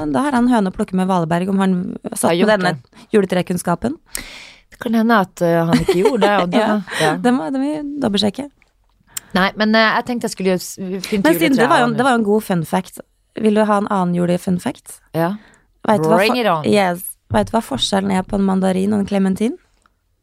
[0.00, 1.72] da har han høne å plukke med Valeberg om han
[2.14, 2.70] satt på med denne
[3.12, 3.98] juletrekunnskapen.
[4.70, 6.76] Det kan hende at eh, han ikke gjorde det, og da Ja.
[7.02, 7.10] ja.
[7.20, 8.46] Det må vi dobbeltsjekke.
[9.36, 12.06] Nei, men uh, jeg tenkte jeg skulle finne pynte Men siden det var, jo, det
[12.06, 13.00] var jo en god fun fact.
[13.38, 14.98] Vil du ha en annen julefun fact?
[15.14, 15.34] Ja.
[15.86, 16.66] Vet Bring it on.
[16.66, 17.04] Yes.
[17.30, 19.54] Vet du hva forskjellen er på en mandarin og en klementin?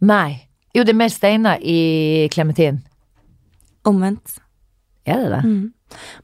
[0.04, 0.44] Nei.
[0.76, 2.84] Jo, det er mer steiner i klementin.
[3.88, 4.38] Omvendt.
[5.08, 5.44] Er det det?
[5.48, 5.66] Mm.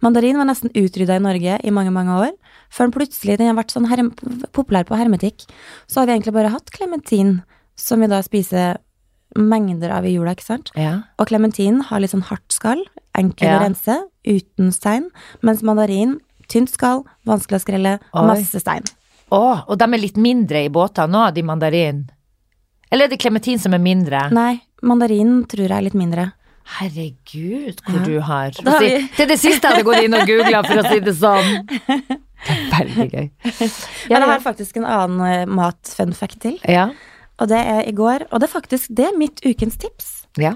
[0.03, 2.33] Mandarin var nesten utrydda i Norge i mange, mange år.
[2.73, 4.11] Før den plutselig den har vært sånn
[4.51, 5.47] populær på hermetikk.
[5.87, 7.37] Så har vi egentlig bare hatt klementin,
[7.79, 8.81] som vi da spiser
[9.35, 10.71] mengder av i jula, ikke sant?
[10.75, 11.01] Ja.
[11.19, 12.83] Og klementin har litt sånn hardt skall,
[13.17, 13.59] enkel Ja.
[13.59, 15.09] å rense, uten stein,
[15.41, 18.25] mens mandarin, tynt skall, vanskelig å skrelle, Oi.
[18.27, 18.83] masse stein.
[19.31, 22.09] Å, og de er litt mindre i båter nå, de mandarin?
[22.91, 24.29] Eller er det klementin som er mindre?
[24.31, 26.33] Nei, mandarin tror jeg er litt mindre.
[26.77, 28.03] Herregud, hvor Ja.
[28.05, 30.99] du har Det er det siste jeg hadde gått inn og googla, for å si
[30.99, 31.67] det sånn.
[32.43, 33.29] Det er veldig gøy.
[34.09, 36.89] Men jeg har faktisk en annen eh, mat-fun fact til, Ja.
[37.39, 40.25] Og det er i går, og det er faktisk det er mitt ukens tips.
[40.37, 40.55] ja.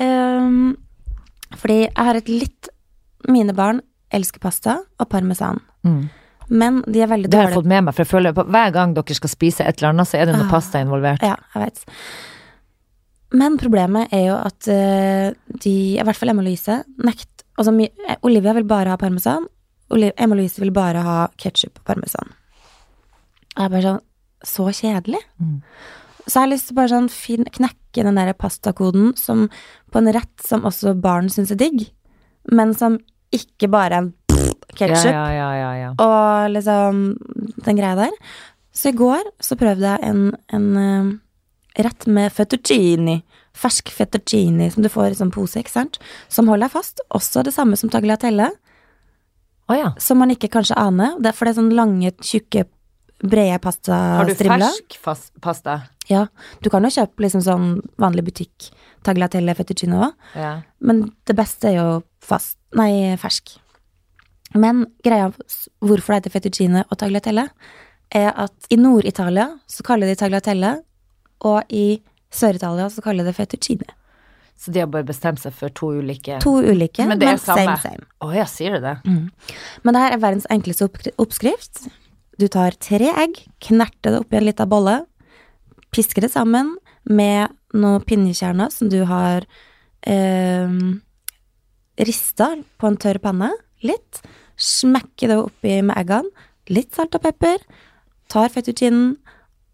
[0.00, 0.76] Um,
[1.56, 2.68] fordi jeg har et litt
[3.28, 3.78] Mine barn
[4.12, 6.10] elsker pasta og parmesan, Mm.
[6.50, 8.72] men de er veldig Det har jeg fått med meg, for jeg føler på hver
[8.72, 10.50] gang dere skal spise et eller annet, så er det noe Ah.
[10.50, 11.22] pasta involvert.
[11.22, 11.84] Ja, jeg vet.
[13.32, 15.32] Men problemet er jo at eh,
[15.64, 19.46] de, i hvert fall Emma Louise, nekt Altså, eh, Olivia vil bare ha parmesan.
[19.90, 22.34] Emma Louise vil bare ha ketsjup og parmesan.
[23.56, 24.00] Jeg er bare sånn
[24.44, 25.22] Så kjedelig.
[25.40, 25.62] Mm.
[26.26, 29.46] Så jeg har lyst til bare sånn fin, knekke den der pastakoden som,
[29.94, 31.86] på en rett som også barn syns er digg,
[32.50, 32.98] men som
[33.34, 34.12] ikke bare er en
[34.76, 35.92] ketsjup ja, ja, ja, ja.
[36.02, 37.00] og liksom
[37.64, 38.12] den greia der.
[38.76, 41.14] Så i går så prøvde jeg en, en eh,
[41.86, 43.20] rett med fettuccini.
[43.56, 45.96] Fersk fettuccini som du får i sånn pose, ikke sant.
[46.28, 47.00] Som holder deg fast.
[47.16, 48.50] Også det samme som tagliatelle,
[49.66, 49.88] Oh, ja.
[49.98, 51.16] som man ikke kanskje aner.
[51.18, 52.66] Det, for det er sånn lange, tjukke,
[53.22, 53.58] brede Har
[54.24, 54.72] du pastastrimler.
[55.00, 55.76] fersk pasta?
[56.08, 56.26] Ja.
[56.62, 58.70] Du kan jo kjøpe liksom sånn vanlig butikk
[59.06, 60.12] tagliatelle fettuccine òg.
[60.34, 60.62] Ja.
[60.80, 63.54] Men det beste er jo fast Nei, fersk.
[64.54, 65.30] Men greia
[65.80, 67.48] hvorfor det heter fettuccine og tagliatelle,
[68.14, 70.74] er at i Nord-Italia så kaller de tagliatelle,
[71.40, 73.86] og i Sør-Italia så kaller de det fettuccine.
[74.58, 77.36] Så de har bare bestemt seg for to ulike To ulike, Men men, det er
[77.38, 77.78] same, samme.
[77.82, 78.06] same.
[78.24, 78.94] Å ja, sier du det?
[79.84, 81.88] Men det her er verdens enkleste oppskri- oppskrift.
[82.36, 84.98] Du tar tre egg, knerter det oppi en liten bolle,
[85.94, 86.74] pisker det sammen
[87.08, 89.46] med noen pinnekjerner som du har
[90.04, 90.74] eh,
[91.96, 93.48] rista på en tørr panne,
[93.84, 94.20] litt,
[94.60, 97.62] smekker det oppi med eggene, litt salt og pepper,
[98.32, 99.14] tar fettuccinen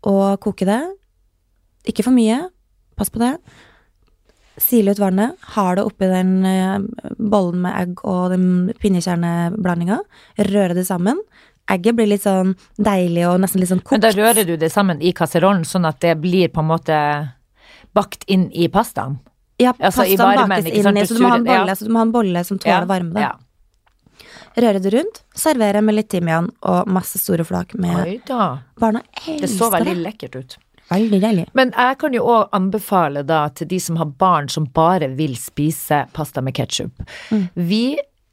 [0.06, 0.80] og koker det.
[1.88, 2.44] Ikke for mye,
[2.98, 3.34] pass på det.
[4.60, 6.82] Sile ut vannet, har det oppi den eh,
[7.18, 8.46] bollen med egg og den
[8.78, 10.02] pinnekjerneblandinga,
[10.52, 11.22] røre det sammen.
[11.70, 15.02] Egget blir litt sånn deilig og nesten litt sånn Men da rører du det sammen
[15.02, 16.96] i kasserollen, sånn at det blir på en måte
[17.94, 19.20] bakt inn i pastaen?
[19.62, 21.60] Ja, altså pastaen varmen, bakes inn i, så du en ja.
[21.60, 23.14] bolle, så du må ha en bolle som tåler varme.
[23.14, 23.30] Da.
[23.30, 24.26] Ja.
[24.62, 28.50] Røre det rundt, servere med litt timian og masse store flak med Oi da.
[28.80, 30.02] Barna Det så veldig det.
[30.02, 30.58] lekkert ut.
[30.92, 31.46] Veldig deilig.
[31.56, 35.38] Men jeg kan jo òg anbefale da til de som har barn som bare vil
[35.40, 37.04] spise pasta med ketsjup.
[37.30, 37.46] Mm.
[37.54, 37.84] Vi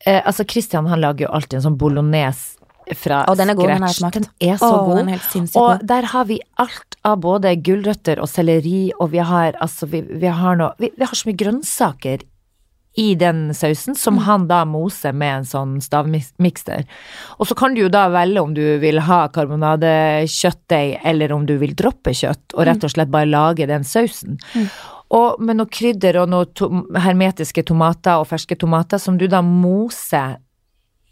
[0.05, 2.58] eh, Altså Christian han lager jo alltid en sånn bolognese
[2.97, 4.13] fra Å, den er god, den har jeg smakt.
[4.19, 4.97] Den er så Å, god.
[4.97, 5.87] den er helt sinnssykt og god.
[5.87, 10.27] der har vi alt av både gulrøtter og selleri, og vi har altså Vi, vi
[10.27, 12.25] har noe vi, vi har så mye grønnsaker
[12.99, 14.23] i den sausen, som Mm.
[14.25, 16.83] han da moser med en sånn stavmikster.
[17.39, 21.57] Og så kan du jo da velge om du vil ha karbonadekjøttdeig, eller om du
[21.61, 24.37] vil droppe kjøtt, og rett og slett bare lage den sausen.
[24.55, 24.67] Mm.
[25.15, 26.67] Og med noe krydder og noe to
[27.01, 30.37] hermetiske tomater og ferske tomater, som du da moser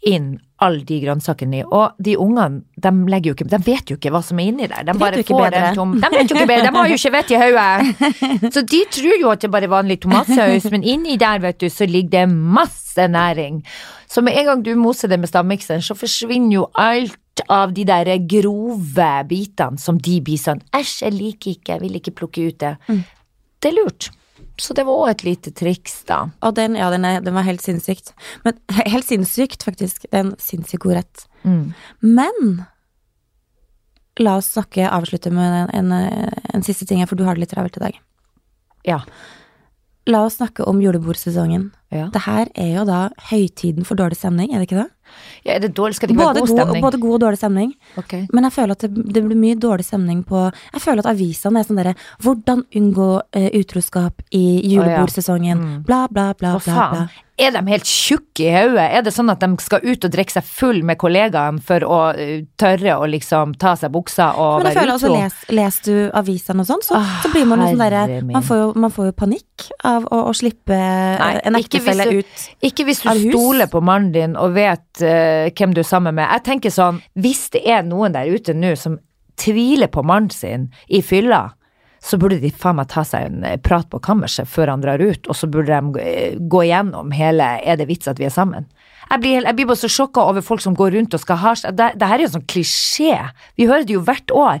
[0.06, 1.64] inn alle de grønnsakene i.
[1.64, 4.66] Og de ungene, de, legger jo ikke, de vet jo ikke hva som er inni
[4.70, 4.86] der.
[4.86, 5.62] De, bare får bedre.
[5.70, 8.50] en tom De vet jo ikke bedre, de har jo ikke vett i hodet!
[8.54, 11.68] Så de tror jo at det bare er vanlig tomatsaus, men inni der, vet du,
[11.70, 13.62] så ligger det masse næring.
[14.10, 17.84] Så med en gang du moser det med stavmikseren, så forsvinner jo alt av de
[17.86, 22.48] der grove bitene som de blir sånn Æsj, jeg liker ikke, jeg vil ikke plukke
[22.50, 22.74] ut det.
[22.88, 23.04] Mm.
[23.62, 24.10] Det er lurt.
[24.58, 26.24] Så det var òg et lite triks, da.
[26.42, 28.12] Og den, ja, den, er, den var helt sinnssykt.
[28.46, 28.58] Men
[28.92, 30.08] helt sinnssykt, faktisk.
[30.08, 31.24] Det er en sinnssykt god rett.
[31.44, 31.72] Mm.
[32.02, 32.64] Men
[34.18, 37.54] la oss snakke, avslutte med en, en, en siste ting for du har det litt
[37.54, 38.00] travelt i dag.
[38.88, 39.02] Ja.
[40.08, 41.70] La oss snakke om julebordsesongen.
[41.94, 42.08] ja.
[42.12, 43.00] Det her er jo da
[43.30, 44.90] høytiden for dårlig stemning, er det ikke det?
[45.44, 45.96] Ja er det dårlig?
[45.98, 46.82] Skal det ikke Både være god god, stemning?
[46.88, 47.70] både god og dårlig stemning.
[48.00, 48.26] Okay.
[48.32, 51.62] Men jeg føler at det, det blir mye dårlig stemning på Jeg føler at avisene
[51.62, 51.94] er sånn derre
[52.24, 54.44] Hvordan unngå uh, utroskap i
[54.74, 55.58] julebordsesongen.
[55.58, 55.80] Mm.
[55.88, 56.90] Bla, bla, bla, Hva bla.
[56.92, 57.24] bla.
[57.38, 58.82] Er de helt tjukke i hodet?
[58.98, 61.98] Er det sånn at de skal ut og drikke seg full med kollegaene for å
[62.16, 65.20] uh, tørre å liksom ta seg buksa og Men jeg føler altså, utro?
[65.22, 68.42] les, les du avisene og sånn, så, Ah, så blir man jo sånn derre man,
[68.74, 72.48] man får jo panikk av å, å slippe Nei, en ektefelle ektefelle av ut.
[72.66, 76.28] Ikke hvis du stoler på mannen din og vet uh, hvem du er sammen med.
[76.28, 78.98] Jeg tenker sånn, hvis det er noen der ute nå som
[79.38, 81.48] tviler på mannen sin i fylla,
[82.02, 85.02] så burde de faen meg ta seg en eh, prat på kammerset før han drar
[85.02, 88.34] ut, og så burde de eh, gå igjennom hele er det vits at vi er
[88.34, 88.68] sammen.
[89.08, 91.54] Jeg blir, jeg blir bare så sjokka over folk som går rundt og skal ha
[91.56, 93.14] seg det, det her er jo sånn klisjé.
[93.56, 94.60] Vi hører det jo hvert år.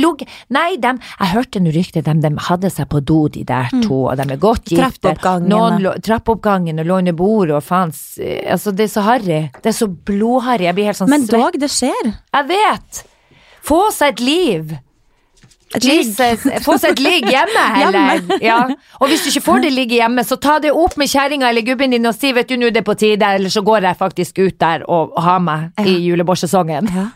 [0.00, 0.22] Log,
[0.54, 4.04] nei, dem, jeg hørte nå rykte, dem, dem hadde seg på do, de der to,
[4.08, 5.02] og de er godt gift.
[6.02, 9.40] Trappeoppgangen, og lå under bordet og faens eh, Altså, det er så harry.
[9.62, 10.66] Det er så blodharry.
[10.68, 12.14] Jeg blir helt sånn Men Dag, dog, det skjer.
[12.32, 13.04] Jeg vet!
[13.62, 14.72] Få seg et liv.
[15.80, 18.20] Jesus, få seg et ligg hjemme, heller.
[18.44, 18.58] Ja.
[19.00, 21.62] Og hvis du ikke får det ligget hjemme, så ta det opp med kjerringa eller
[21.66, 23.96] gubben din og si vet du nå er det på tide, eller så går jeg
[23.96, 26.92] faktisk ut der og har meg i julebordsesongen.
[26.92, 27.08] Ja.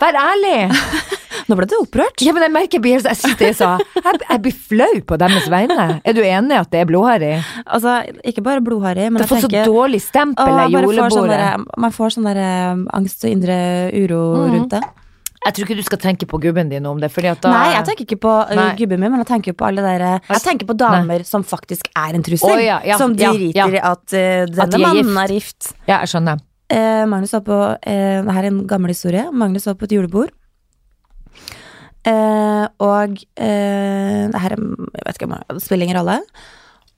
[0.00, 0.70] Vær ærlig!
[1.50, 2.20] Nå ble du opprørt.
[2.22, 3.16] Ja, men jeg merker jeg jeg
[3.50, 6.00] jeg, jeg blir flau på deres vegne.
[6.06, 7.32] Er du enig at det er blodharry?
[7.66, 11.00] Altså, ikke bare blodharry, men Du har får så dårlig stempel i julebordet.
[11.10, 13.58] får sånne, Man får sånn eh, angst og indre
[13.92, 14.52] uro Mm.
[14.54, 14.82] rundt det.
[15.40, 18.04] Jeg tror ikke du skal tenke på gubben din om det, da Nei, jeg tenker
[18.04, 18.74] ikke på uh, Nei.
[18.76, 21.88] gubben min, men jeg tenker på alle der eh, Jeg tenker på damer som faktisk
[21.96, 22.52] er en trussel.
[22.52, 24.20] Oh, ja, ja, som ja, driter i at uh,
[24.50, 25.22] denne At de mannen gift.
[25.22, 25.70] er gift.
[25.86, 26.44] Ja, jeg skjønner.
[26.70, 29.24] Eh, Magnus var på eh, Det her er en gammel historie.
[29.32, 30.30] Magnus var på et julebord.
[32.06, 36.20] Eh, og eh, det her er Jeg vet ikke det spiller ingen rolle.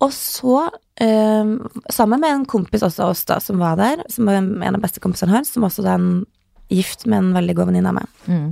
[0.03, 0.66] Og så,
[0.99, 1.57] eh,
[1.95, 5.01] sammen med en kompis også av oss da, som var der, som en av beste
[5.01, 6.24] kompisene her, som også er en
[6.73, 8.18] gift med en veldig god venninne av meg.
[8.27, 8.51] Mm.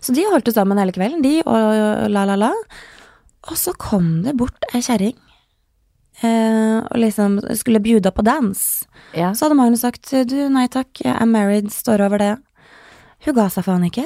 [0.00, 2.52] Så de holdt jo sammen hele kvelden, de, og la, la, la.
[3.50, 5.16] Og så kom det bort ei kjerring.
[6.20, 8.60] Eh, og liksom skulle bjuda på dans.
[9.16, 9.32] Ja.
[9.32, 12.34] Så hadde Magnus sagt du, nei takk, jeg er married, står over det.
[13.20, 14.04] Hun ga seg faen ikke,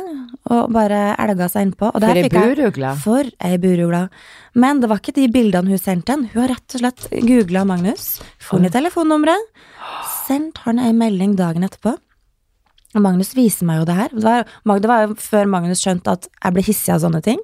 [0.51, 1.93] og bare elga seg innpå.
[1.95, 2.95] Og For ei burugle.
[2.99, 4.09] For ei burugle.
[4.59, 6.25] Men det var ikke de bildene hun sendte den.
[6.33, 8.09] Hun har rett og slett googla Magnus,
[8.43, 9.63] funnet telefonnummeret,
[10.25, 11.95] sendt han ei melding dagen etterpå.
[12.95, 14.13] Og Magnus viser meg jo det her.
[14.15, 17.41] Det var, det var jo før Magnus skjønte at jeg ble hissig av sånne ting.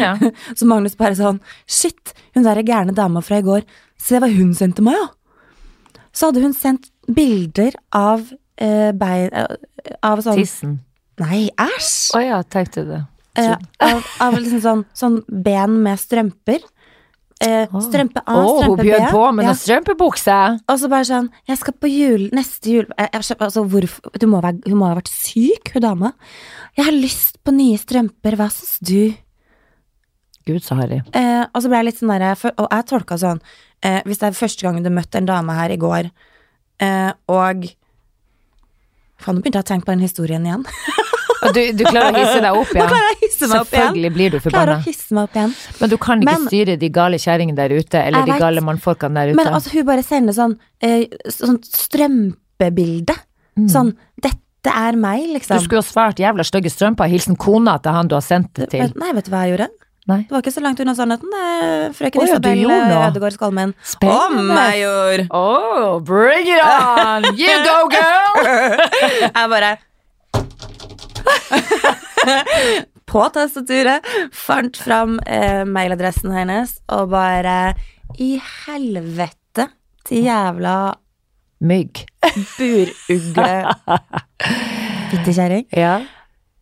[0.00, 0.14] Ja.
[0.58, 3.66] Så Magnus bare sånn Shit, hun der gærne dama fra i går.
[4.00, 5.10] Se hva hun sendte meg, ja!
[6.16, 8.24] Så hadde hun sendt bilder av
[8.56, 10.78] eh, bein eh, Av sånn Tissen.
[11.20, 12.16] Nei, æsj!
[12.16, 13.02] Å ja, tenkte du det.
[13.36, 13.52] Eh,
[13.84, 16.64] av, av liksom sånn, sånn ben med strømper.
[17.44, 18.86] Eh, strømpe A, oh, strømpe B.
[18.88, 19.50] bjød på med Ja.
[19.50, 20.36] noen strømpebukse.
[20.72, 24.26] Og så bare sånn Jeg skal på jul, neste jul jeg, jeg, altså, hvorfor, du
[24.26, 26.12] må være, Hun må ha vært syk, hun dama.
[26.78, 29.14] Jeg har lyst på nye strømper, hva syns du?
[30.46, 31.02] Gud, så harry.
[31.12, 33.40] Eh, og så ble jeg litt sånn derre Og jeg tolka sånn
[33.82, 36.10] eh, Hvis det er første gang du møtte en dame her i går,
[36.80, 37.66] eh, og
[39.18, 40.64] Faen, nå begynte jeg å tenke på den historien igjen.
[41.52, 43.82] Du, du klarer å hisse deg opp, Nå klarer jeg å hisse meg opp igjen.
[43.86, 44.76] Selvfølgelig blir du forbanna.
[44.86, 45.54] igjen.
[45.80, 49.14] Men du kan ikke Men- styre de gale kjerringene der ute, eller de gale mannfolkene
[49.14, 49.36] der ute.
[49.36, 53.14] Men altså, hun bare sender sånn, eh, sånn strømpebilde.
[53.58, 53.68] Mm.
[53.72, 55.60] Sånn 'Dette er meg', Du liksom.
[55.62, 57.08] skulle jo svart jævla stygge strømper.
[57.08, 58.92] Hilsen kona til han du har sendt det til.
[58.96, 59.68] Nei, vet du hva jeg gjorde?
[60.06, 60.22] Nei.
[60.22, 61.30] Det var ikke så langt unna sannheten.
[61.34, 63.10] Det er frøken Å Isabel noe.
[63.10, 63.74] Ødegaard Skalmen.
[63.82, 64.66] Spennende.
[64.78, 65.26] gjorde!
[65.34, 67.24] Oh, bring it on!
[67.36, 68.46] You go, girl!
[69.34, 69.78] Jeg bare
[73.06, 77.74] På tastaturet fant fram eh, mailadressen hennes og bare
[78.18, 79.68] I helvete
[80.10, 80.94] jævla
[81.66, 82.02] Mygg.
[82.58, 83.74] burugle
[85.10, 85.66] fittekjerring.
[85.76, 86.00] Ja.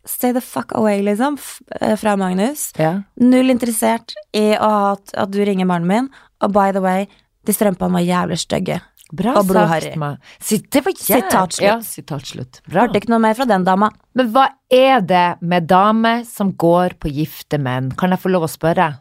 [0.07, 1.39] Stay the fuck away, liksom,
[1.81, 2.71] eh, fra Magnus.
[2.79, 3.03] ja.
[3.17, 6.09] Null interessert i at, at du ringer mannen min.
[6.45, 7.07] Og by the way,
[7.47, 8.81] de strømpene var jævlig stygge.
[9.15, 9.93] Bra blodharry.
[9.93, 10.95] sagt, Det var.
[10.99, 11.67] Sitat slutt.
[11.67, 12.63] Ja, sitat slutt.
[12.67, 12.87] Bra.
[12.87, 13.91] Hørte ikke noe mer fra den dama.
[14.15, 17.93] Men hva er det med damer som går på gifte menn?
[17.99, 18.95] Kan jeg få lov å spørre?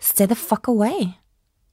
[0.00, 1.14] Stay the fuck away.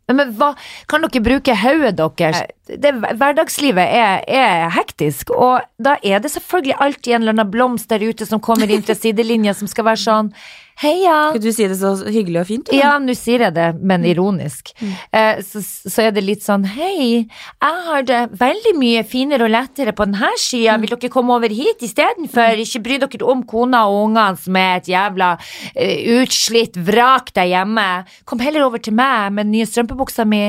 [0.08, 0.54] Men hva,
[0.88, 2.46] kan dere bruke hodet deres?
[2.68, 7.92] Det, hverdagslivet er, er hektisk, og da er det selvfølgelig alltid en eller annen blomst
[7.92, 10.32] der ute som kommer inn til sidelinja som skal være sånn
[10.78, 11.32] Heia!
[11.32, 12.68] Skal du si det så hyggelig og fint?
[12.70, 12.80] eller?
[12.84, 14.74] Ja, nå sier jeg det, men ironisk.
[15.10, 19.54] Eh, så, så er det litt sånn Hei, jeg har det veldig mye finere og
[19.56, 20.76] lettere på denne sida.
[20.82, 22.62] Vil dere komme over hit istedenfor?
[22.62, 27.50] Ikke bry dere om kona og ungene som er et jævla uh, utslitt vrak der
[27.56, 27.88] hjemme.
[28.30, 30.44] Kom heller over til meg med den nye strømpebuksa mi.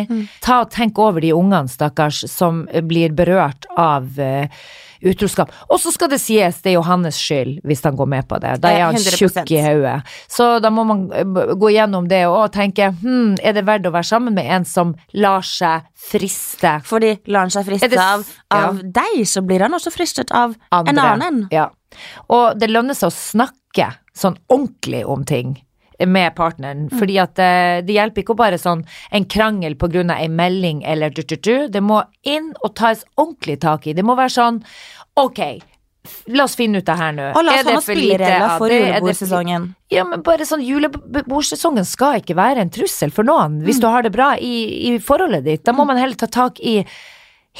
[0.44, 4.52] Ta og tenk over de ungene, stakkars, som blir berørt av eh,
[5.02, 5.52] utroskap.
[5.68, 8.40] Og så skal det sies, det er jo hans skyld hvis han går med på
[8.42, 8.56] det.
[8.62, 9.20] Da er han 100%.
[9.20, 9.98] tjukk i hodet.
[10.30, 13.94] Så da må man eh, gå gjennom det og tenke hm, er det verdt å
[13.94, 18.26] være sammen med en som lar seg friste Fordi lar han seg friste det av,
[18.54, 20.92] av, av deg, så blir han også fristet av andre?
[20.92, 21.40] en annen.
[21.54, 21.68] Ja.
[22.32, 25.56] Og det lønner seg å snakke sånn ordentlig om ting
[26.06, 26.98] med partneren, Mm.
[26.98, 31.10] fordi at eh, det hjelper ikke å bare sånn en krangel av en melding eller
[31.10, 33.92] du-du-du, det må inn og tas ordentlig tak i.
[33.92, 34.62] Det må være sånn,
[35.16, 35.60] ok,
[36.28, 37.32] la oss finne ut det her nå.
[37.34, 39.74] Og la oss ha noen spilleregler for julebordsesongen.
[39.90, 43.60] Ja, men bare sånn julebordsesongen skal ikke være en trussel for noen.
[43.66, 46.60] Hvis du har det bra i, i forholdet ditt, da må man heller ta tak
[46.60, 46.84] i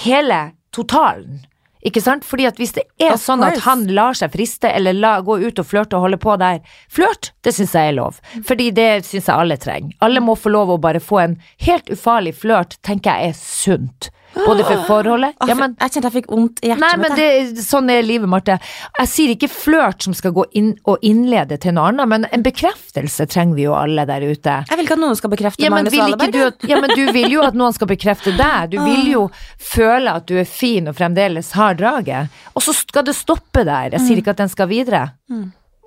[0.05, 1.43] hele totalen.
[1.87, 2.27] Ikke sant?
[2.27, 5.39] Fordi at hvis det er Of sånn at han lar seg friste eller la, gå
[5.39, 6.61] ut og flørte og holde på der,
[6.91, 8.19] flørt, det syns jeg er lov.
[8.49, 9.95] Fordi det syns jeg alle trenger.
[10.05, 14.11] Alle må få lov å bare få en helt ufarlig flørt, tenker jeg er sunt.
[14.47, 16.85] Både for forholdet ja, men, jeg kjente jeg fikk vondt i hjertet.
[16.85, 18.59] Nei, men det, sånn er livet, Marte.
[18.99, 22.45] Jeg sier ikke flørt som skal gå inn og innlede til noe annet, men en
[22.47, 24.57] bekreftelse trenger vi jo alle der ute.
[24.71, 26.35] Jeg vil ikke at noen skal bekrefte Ja Magnus Valeberg.
[26.35, 28.75] du, ja, men du vil jo at noen skal bekrefte deg.
[28.75, 29.29] Du vil jo
[29.59, 32.35] føle at du er fin og fremdeles har draget.
[32.55, 33.95] Og så skal det stoppe der.
[33.97, 35.09] Jeg sier ikke at den skal videre.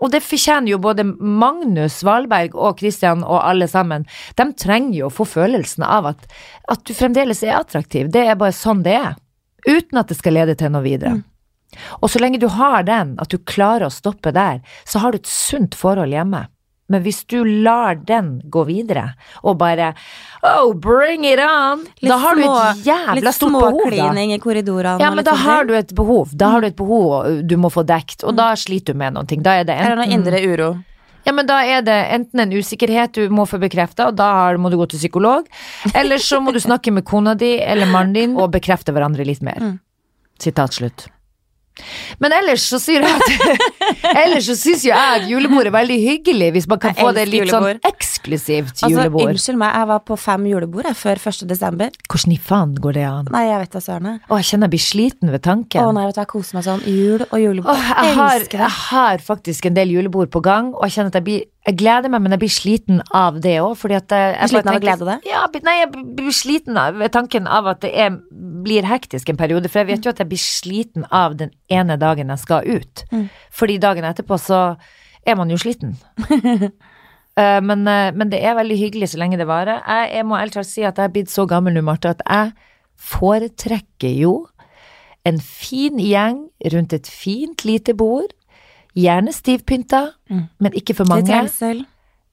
[0.02, 4.08] Og det fortjener jo både Magnus Valberg og Christian og alle sammen.
[4.38, 6.24] De trenger jo å få følelsen av at,
[6.74, 8.10] at du fremdeles er attraktiv.
[8.14, 9.20] Det er bare sånn det er.
[9.68, 11.20] Uten at det skal lede til noe videre.
[12.02, 15.22] Og så lenge du har den, at du klarer å stoppe der, så har du
[15.22, 16.48] et sunt forhold hjemme.
[16.92, 19.12] Men hvis du lar den gå videre,
[19.48, 19.94] og bare
[20.44, 25.00] oh, bring it on, da har du et jævla stort behov, Litt småklining i korridorene.
[25.02, 26.34] Ja, men da har du et behov.
[26.36, 29.30] Da har du et behov du må få dekt, og da sliter du med noen
[29.30, 29.44] ting.
[29.46, 30.70] Da er det Eller noe enten indre uro.
[31.26, 34.74] ja, men da er det enten en usikkerhet du må få bekrefta, og da må
[34.74, 35.48] du gå til psykolog,
[35.94, 39.44] eller så må du snakke med kona di eller mannen din og bekrefte hverandre litt
[39.46, 39.62] mer.
[39.62, 39.80] Mm.
[40.42, 41.08] Sitat slutt.
[42.22, 43.62] Men ellers så sier jeg at
[44.26, 47.14] Ellers så syns jo jeg at julebord er veldig hyggelig, hvis man kan Jeg få
[47.16, 47.88] det litt sånn julebord.
[48.22, 51.44] Eksklusivt Altså, unnskyld meg, jeg var på fem julebord før 1.
[51.50, 51.90] desember.
[52.10, 53.30] Hvordan i faen går det an?
[53.34, 54.10] Nei, jeg vet da søren.
[54.12, 54.22] jeg.
[54.28, 55.82] Å, jeg kjenner jeg blir sliten ved tanken.
[55.82, 56.84] Å nei, vet du, jeg koser meg sånn.
[56.86, 57.72] Jul og julebord.
[57.74, 61.20] Åh, jeg, har, jeg har faktisk en del julebord på gang, og jeg kjenner at
[61.22, 64.82] jeg blir Jeg gleder meg, men jeg blir sliten av det òg, sliten av å
[64.82, 65.28] glede deg?
[65.30, 68.16] Ja, nei, jeg blir sliten av tanken av at det er,
[68.66, 72.00] blir hektisk en periode, for jeg vet jo at jeg blir sliten av den ene
[72.02, 73.06] dagen jeg skal ut.
[73.14, 73.28] Mm.
[73.54, 74.64] Fordi dagen etterpå så
[75.22, 75.94] er man jo sliten.
[77.38, 79.80] Eh, men, eh, men det er veldig hyggelig så lenge det varer.
[79.88, 82.22] Jeg, jeg må ærlig talt si at jeg er blitt så gammel nå, Marte, at
[82.28, 82.52] jeg
[83.22, 84.34] foretrekker jo
[85.28, 88.34] en fin gjeng rundt et fint lite bord,
[88.98, 90.48] gjerne stivpynta, Mm.
[90.60, 91.28] men ikke for Litt mange.
[91.30, 91.86] trengsel.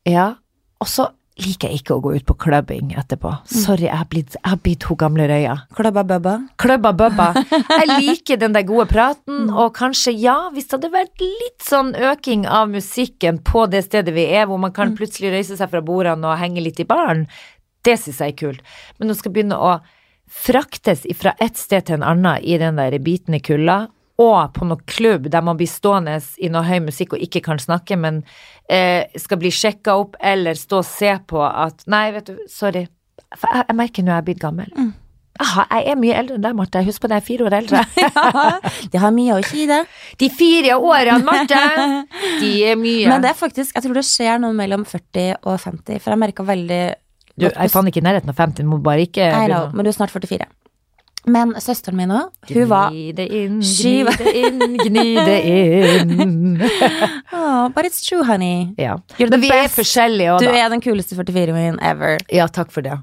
[0.07, 0.35] Ja,
[0.81, 1.09] og så
[1.43, 3.33] liker jeg ikke å gå ut på klubbing etterpå.
[3.49, 5.55] Sorry, jeg har blitt, jeg hun gamle røya.
[5.77, 6.35] Klubba bubba.
[6.61, 7.29] Klubba bubba.
[7.79, 11.93] Jeg liker den der gode praten, og kanskje, ja, hvis det hadde vært litt sånn
[11.95, 15.83] øking av musikken på det stedet vi er, hvor man kan plutselig røyse seg fra
[15.85, 17.27] bordene og henge litt i baren,
[17.87, 18.75] det syns jeg er kult.
[18.99, 19.79] Men nå skal begynne å
[20.29, 23.87] fraktes fra et sted til en annen i den der bitende kulda,
[24.19, 27.61] og på noen klubb der man blir stående i noe høy musikk og ikke kan
[27.63, 28.25] snakke, men
[28.67, 32.89] eh, skal bli sjekka opp eller stå og se på at Nei, vet du, sorry.
[33.37, 34.73] For jeg, jeg merker nå jeg er blitt gammel.
[35.39, 36.81] Aha, jeg er mye eldre enn deg, Marte.
[36.83, 37.83] Husk på det, jeg er fire år eldre.
[38.03, 38.47] ja,
[38.91, 39.85] Det har mye å si, det.
[40.19, 41.61] De fire årene, Marte!
[42.43, 43.07] De er mye.
[43.07, 46.23] Men det er faktisk, jeg tror det skjer noe mellom 40 og 50, for jeg
[46.25, 46.83] merka veldig
[47.39, 49.69] Du, jeg er faen ikke i nærheten av 50, du må bare ikke Nei, no,
[49.71, 50.49] men du er snart 44.
[51.27, 56.61] Men søsteren min òg, hun var Gni det inn, gni det inn, gni det inn.
[57.35, 58.73] oh, But it's true, honey.
[58.79, 58.95] Ja.
[59.19, 59.75] You're the best.
[59.77, 62.17] forskjellige òg, Du er den kuleste 44-åringen ever.
[62.33, 62.95] Ja, takk for det.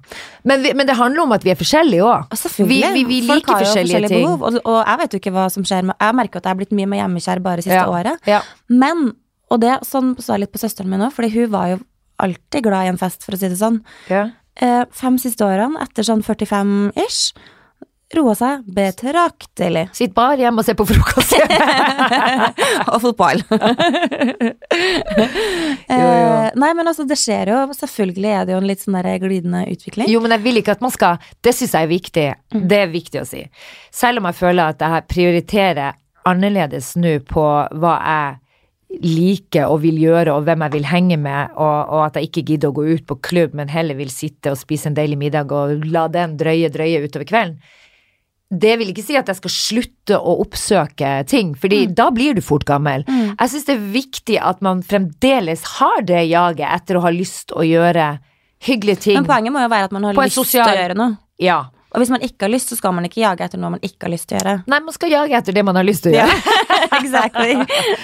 [0.47, 2.33] Men, vi, men det handler om at vi er forskjellige òg.
[2.65, 4.23] Vi, vi, vi Folk liker har jo forskjellige ting.
[4.25, 4.47] behov.
[4.47, 6.61] Og, og jeg vet jo ikke hva som skjer med Jeg merker at jeg er
[6.63, 7.85] blitt mye mer hjemmekjær bare siste Ja.
[7.91, 8.25] året.
[8.31, 8.39] Ja.
[8.71, 9.11] Men,
[9.51, 11.81] og det sånn så jeg litt på søsteren min òg, fordi hun var jo
[12.23, 13.81] alltid glad i en fest, for å si det sånn.
[14.09, 14.29] Ja.
[14.55, 17.33] Eh, fem siste årene, etter sånn 45-ish,
[18.17, 19.87] roa seg betraktelig.
[19.95, 21.35] Sitt bare hjemme og se på frokost.
[22.91, 23.41] og fotball.
[25.95, 27.59] eh, nei, men altså, det skjer jo.
[27.75, 30.09] Selvfølgelig er det jo en litt sånn der glidende utvikling.
[30.11, 32.27] Jo, men jeg vil ikke at man skal Det syns jeg er viktig.
[32.55, 32.63] Mm.
[32.71, 33.43] Det er viktig å si.
[33.93, 38.41] Selv om jeg føler at jeg prioriterer annerledes nå på hva jeg
[39.03, 42.45] liker og vil gjøre, og hvem jeg vil henge med, og, og at jeg ikke
[42.51, 45.51] gidder å gå ut på klubb, men heller vil sitte og spise en deilig middag
[45.51, 47.57] og la den drøye, drøye utover kvelden.
[48.51, 51.95] Det vil ikke si at jeg skal slutte å oppsøke ting, fordi Mm.
[51.95, 53.03] da blir du fort gammel.
[53.07, 57.51] Jeg syns det er viktig at man fremdeles har det jaget etter å ha lyst
[57.51, 58.19] å gjøre
[58.61, 59.15] hyggelige ting.
[59.15, 60.65] Men poenget må jo være at man har lyst sosial...
[60.69, 61.17] til å gjøre noe.
[61.41, 61.65] Ja.
[61.95, 64.05] Og hvis man ikke har lyst, så skal man ikke jage etter noe man ikke
[64.05, 64.55] har lyst til å gjøre.
[64.67, 66.55] Nei, man skal jage etter det man har lyst til å gjøre.
[66.99, 67.53] exactly.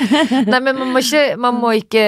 [0.51, 2.05] Nei, men man må, ikke, man, må ikke,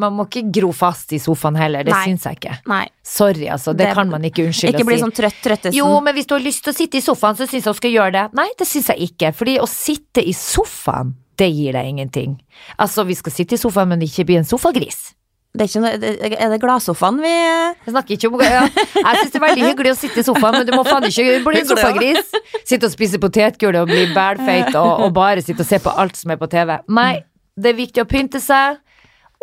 [0.00, 1.84] man må ikke gro fast i sofaen heller.
[1.88, 2.54] Det syns jeg ikke.
[2.70, 2.84] Nei.
[3.04, 3.74] Sorry, altså.
[3.74, 5.76] Det, Det- kan man ikke unnskylde Ikke å bli sånn trøtt trøttesen.
[5.76, 7.80] Jo, men hvis du har lyst til å sitte i sofaen, så syns jeg du
[7.82, 8.24] skal gjøre det.
[8.38, 9.34] Nei, det syns jeg ikke.
[9.36, 12.38] Fordi å sitte i sofaen, det gir deg ingenting.
[12.78, 15.10] Altså, vi skal sitte i sofaen, men ikke bli en sofagris.
[15.54, 15.90] Det er, noe,
[16.34, 18.64] er det gladsofaen vi Jeg snakker ikke om ja.
[18.74, 21.36] Jeg syns det er veldig hyggelig å sitte i sofaen, men du må faen ikke
[21.46, 22.32] bli en sofagris.
[22.66, 26.18] Sitte og spise potetgull og bli bælfeit og, og bare sitte og se på alt
[26.18, 26.74] som er på TV.
[26.98, 27.20] Nei,
[27.54, 28.80] det er viktig å pynte seg.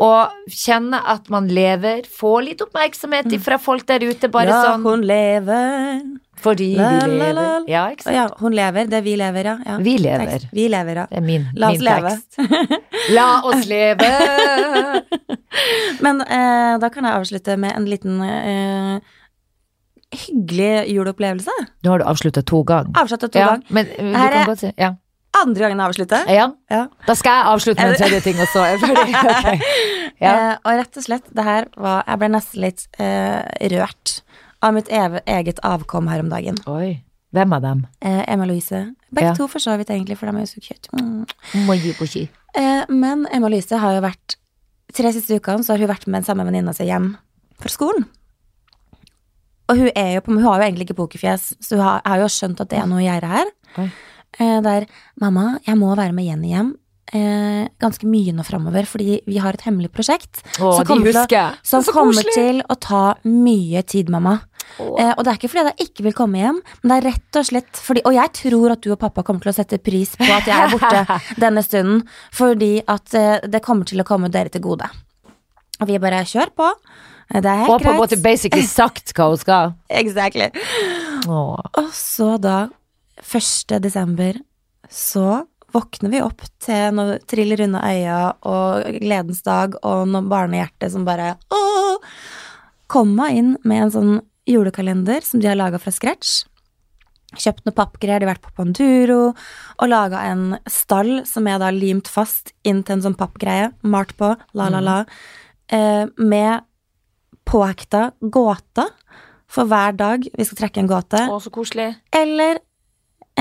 [0.02, 2.08] Og kjenne at man lever.
[2.10, 6.02] Få litt oppmerksomhet fra folk der ute, bare Ja, sånn hun lever.
[6.42, 7.42] fordi La, vi la, la.
[7.44, 7.68] lever.
[7.70, 8.16] Ja, ikke sant.
[8.18, 8.88] ja, hun lever.
[8.90, 9.56] Det er vi lever, ja.
[9.68, 9.76] ja.
[9.86, 10.26] Vi lever.
[10.32, 10.48] Tekst.
[10.58, 11.06] Vi lever, ja.
[11.12, 12.16] Det er min, La oss min leve.
[12.16, 12.74] tekst.
[13.18, 14.10] La oss leve!
[16.06, 19.00] Men eh, da kan jeg avslutte med en liten eh,
[20.26, 21.54] hyggelig juleopplevelse.
[21.86, 22.92] Nå har du avslutta to ganger.
[23.00, 23.68] Avslutta to Ja, ganger.
[23.70, 24.90] men uh, du Her kan godt si ja.
[25.42, 26.28] Andre gangen jeg avslutter.
[26.32, 26.48] ja.
[26.72, 26.82] Ja.
[27.08, 29.14] Da skal jeg avslutte med en tredje ting, og så er jeg ferdig.
[29.32, 29.64] Ok.
[30.22, 30.32] Ja.
[30.32, 33.42] Eh, og rett og slett, det her var Jeg ble nesten litt eh,
[33.74, 34.20] rørt
[34.62, 36.60] av mitt eget avkom her om dagen.
[36.70, 37.00] Oi.
[37.34, 37.86] Hvem av dem?
[38.04, 38.84] Eh, Emma Louise.
[39.10, 39.34] Begge Ja.
[39.40, 40.92] to, for så vidt, egentlig, for de er jo så cute.
[40.94, 41.26] Mm.
[42.54, 44.36] Eh, men Emma Louise har jo vært
[44.92, 47.14] Tre siste ukene så har hun vært med den samme venninna si hjem
[47.64, 48.04] fra skolen.
[49.72, 52.20] Og hun er jo på, hun har jo egentlig ikke pokerfjes, så hun har, har
[52.26, 53.52] jo skjønt at det er noe å gjøre her.
[53.80, 53.86] Oi.
[54.40, 54.86] Eh, der
[55.20, 56.76] Mamma, jeg må være med Jenny hjem
[57.14, 60.40] eh, ganske mye nå framover, fordi vi har et hemmelig prosjekt.
[60.62, 61.52] Åh, som kommer til å-.
[61.68, 64.38] Som kommer til å ta mye tid, mamma.
[64.80, 67.38] Eh, og det er ikke fordi jeg ikke vil komme hjem, men det er rett
[67.42, 70.14] og slett fordi Og jeg tror at du og pappa kommer til å sette pris
[70.16, 74.32] på at jeg er borte denne stunden, fordi at eh, det kommer til å komme
[74.32, 74.88] dere til gode.
[75.82, 76.70] Og vi bare kjør på.
[77.34, 79.76] Eh, Det er helt på en måte basically sagt hva hun skal.
[80.02, 80.48] Exactly.
[81.28, 81.60] Åh.
[81.84, 82.70] Og så da,
[83.22, 83.78] 1.
[83.82, 84.40] desember,
[84.90, 88.20] så våkner vi opp til noe triller unna øya
[88.50, 92.00] og gledens dag og noe barnehjerte som bare åh,
[92.92, 94.16] Komma inn med en sånn
[94.50, 96.42] julekalender som de har laga fra scratch.
[97.40, 101.70] Kjøpt noe pappgreier, de har vært på Panduro, og laga en stall som er da
[101.72, 104.98] limt fast inn til en sånn pappgreie, malt på, la, la, la,
[105.72, 106.68] eh, med
[107.48, 108.92] påhekta gåter
[109.52, 111.94] for hver dag vi skal trekke en gåte Å, så koselig.
[112.12, 112.60] eller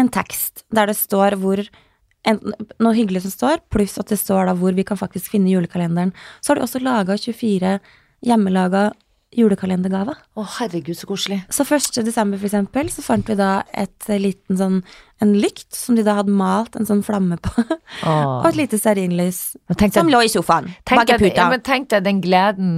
[0.01, 1.63] en tekst der det står hvor
[2.29, 2.41] en,
[2.83, 6.13] noe hyggelig som står, pluss at det står da hvor vi kan faktisk finne julekalenderen.
[6.41, 7.79] Så har de også laga 24
[8.27, 8.91] hjemmelaga
[9.31, 10.19] julekalendergaver.
[10.35, 11.39] Å, herregud, så koselig.
[11.55, 12.01] Så 1.
[12.07, 14.81] desember, for eksempel, så fant vi da et liten sånn
[15.23, 17.63] en lykt som de da hadde malt en sånn flamme på,
[18.11, 19.41] og et lite stearinlys
[19.93, 22.73] som lå i sofaen Tenk deg, ja, men tenk deg den gleden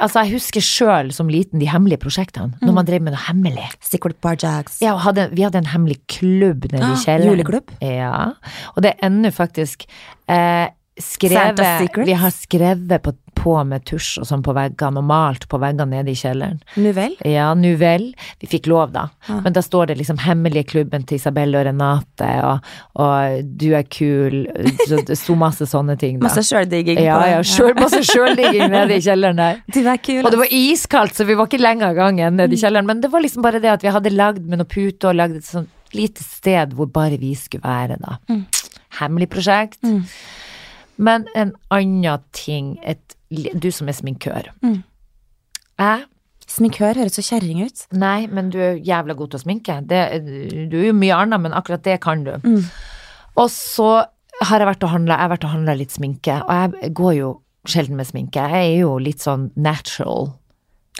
[0.00, 2.74] Altså, jeg husker sjøl som liten de hemmelige prosjektene, når Mm.
[2.74, 3.68] man drev med noe hemmelig.
[3.80, 4.80] Secret Barjacks.
[4.82, 7.30] Ja, hadde, vi hadde en hemmelig klubb nede i Ah, kjelleren.
[7.38, 7.70] juleklubb?
[7.80, 8.32] Ja,
[8.74, 9.86] og det er ennå faktisk
[10.28, 10.68] eh,
[10.98, 12.04] skrevet?
[12.04, 13.12] Vi har skrevet på,
[13.46, 16.58] på med tusj og sånn på veggene, og malt på veggene nede i kjelleren.
[16.82, 17.14] Nu vel?
[17.26, 18.08] Ja, nu vel.
[18.42, 19.06] Vi fikk lov, da.
[19.28, 19.38] Ja.
[19.44, 22.58] Men da står det liksom 'Hemmelige klubben til Isabelle og Renate', og,
[22.94, 24.46] og 'Du er kul'.
[24.88, 26.26] Så det sto masse sånne ting, da.
[26.26, 29.62] Masse sjøldigging ja, ja, sjøl, masse sjøldigging nede i kjelleren der.
[29.76, 30.24] Du er kul.
[30.24, 32.86] Og det var iskaldt, så vi var ikke lenge av gangen nede i kjelleren.
[32.86, 35.36] Men det var liksom bare det at vi hadde lagd med noen pute og lagd
[35.36, 38.18] et sånt lite sted hvor bare vi skulle være, da.
[38.28, 38.44] Mm.
[39.00, 39.82] Hemmelig prosjekt.
[39.84, 40.02] Mm.
[40.96, 44.52] Men en annen ting et, Du som er sminkør.
[44.62, 44.82] Mm.
[45.80, 46.04] Jeg
[46.46, 47.80] Sminkør høres så kjerring ut.
[47.98, 49.80] Nei, men du er jævla god til å sminke.
[49.90, 50.02] Det,
[50.70, 52.36] du er jo mye annet, men akkurat det kan du.
[52.44, 52.60] Mm.
[53.42, 53.88] Og så
[54.46, 57.14] har jeg vært og handla, jeg har vært og handla litt sminke, og jeg går
[57.18, 57.30] jo
[57.66, 58.46] sjelden med sminke.
[58.52, 60.30] Jeg er jo litt sånn natural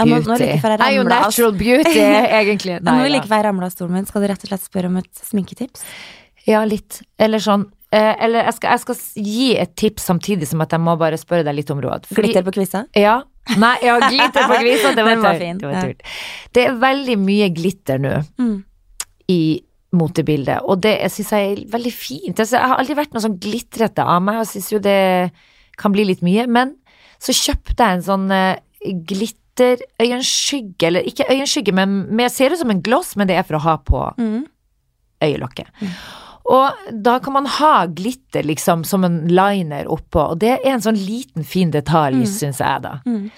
[0.01, 0.35] Ja, beauty.
[0.35, 2.05] er like jeg jeg er jo natural beauty,
[2.41, 2.79] egentlig.
[2.83, 4.91] Nå Nei, like før jeg ramla av stolen min, skal du rett og slett spørre
[4.91, 5.87] om et sminketips?
[6.47, 7.01] Ja, litt.
[7.23, 10.97] Eller sånn Eller jeg skal, jeg skal gi et tips samtidig som at jeg må
[10.99, 12.09] bare spørre deg litt om råd.
[12.11, 12.85] Fordi- Glitter på kvisa?
[12.99, 13.23] Ja.
[13.57, 15.61] Nei, ja, glitter på kvisa, det var, var fint.
[15.63, 15.95] Det,
[16.53, 18.57] det er veldig mye glitter nå Mm.
[19.31, 19.41] i
[19.97, 22.35] motebildet, og det syns jeg er veldig fint.
[22.43, 25.31] Altså, jeg har aldri vært noe sånn glitrete av meg, og syns jo det
[25.79, 26.45] kan bli litt mye.
[26.51, 26.75] Men
[27.23, 28.57] så kjøpte jeg en sånn uh,
[29.09, 33.57] glitterøyenskygge, eller ikke øyenskygge, men mer ser ut som en gloss, men det er for
[33.59, 34.03] å ha på
[35.23, 35.71] øyelokket.
[35.81, 35.95] Mm.
[36.47, 40.85] Og da kan man ha glitter liksom som en liner oppå, og det er en
[40.85, 43.01] sånn liten fin detalj, syns jeg da.
[43.07, 43.31] Mm.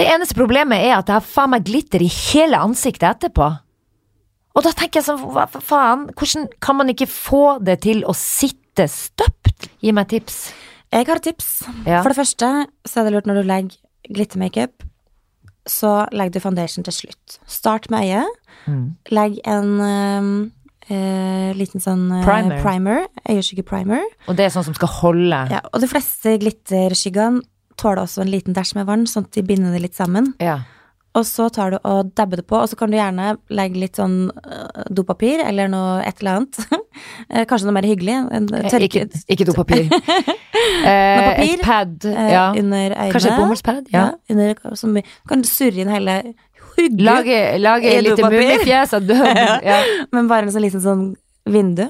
[0.00, 3.50] Det eneste problemet er at jeg har faen meg glitter i hele ansiktet etterpå.
[4.56, 8.00] Og da tenker jeg sånn, hva hva faen, hvordan kan man ikke få det til
[8.08, 9.68] å sitte støpt?
[9.84, 10.46] Gi meg tips.
[10.92, 11.50] Jeg har et tips.
[11.84, 12.00] Ja.
[12.00, 12.50] For det første
[12.88, 14.88] så er det lurt når du legger glittermakeup,
[15.68, 17.38] så legg du foundation til slutt.
[17.48, 18.40] Start med øyet.
[18.66, 18.86] Mm.
[19.12, 19.70] Legg en
[20.90, 22.60] øh, liten sånn øh, Primer.
[22.62, 24.02] primer øyeskygge-primer.
[24.28, 25.42] Og det er sånn som skal holde.
[25.50, 27.42] Ja, og de fleste glitterskyggene
[27.80, 30.34] tåler også en liten dæsj med vann, sånn at de binder det litt sammen.
[30.42, 30.60] Ja.
[31.14, 33.98] Og så tar du og dabber det på, og så kan du gjerne legge litt
[34.00, 36.62] sånn øh, dopapir eller noe et eller annet.
[37.32, 38.12] Eh, Kanskje noe mer hyggelig.
[38.36, 39.86] En Eh, Ikke, ikke dopapir.
[40.84, 42.04] eh, papir, et pad.
[42.04, 42.50] eh, Ja.
[42.52, 43.12] under øynene.
[43.12, 43.86] Kanskje et bomullspad?
[43.92, 43.98] Ja.
[44.02, 44.10] Ja.
[44.30, 46.16] under, som kan surre inn hele
[46.76, 48.38] hugget, Lage, lage dopapir.
[48.40, 49.26] mummifjes av død.
[49.70, 49.78] Ja.
[50.12, 51.04] men bare en sånn liten sånn
[51.46, 51.88] vindu.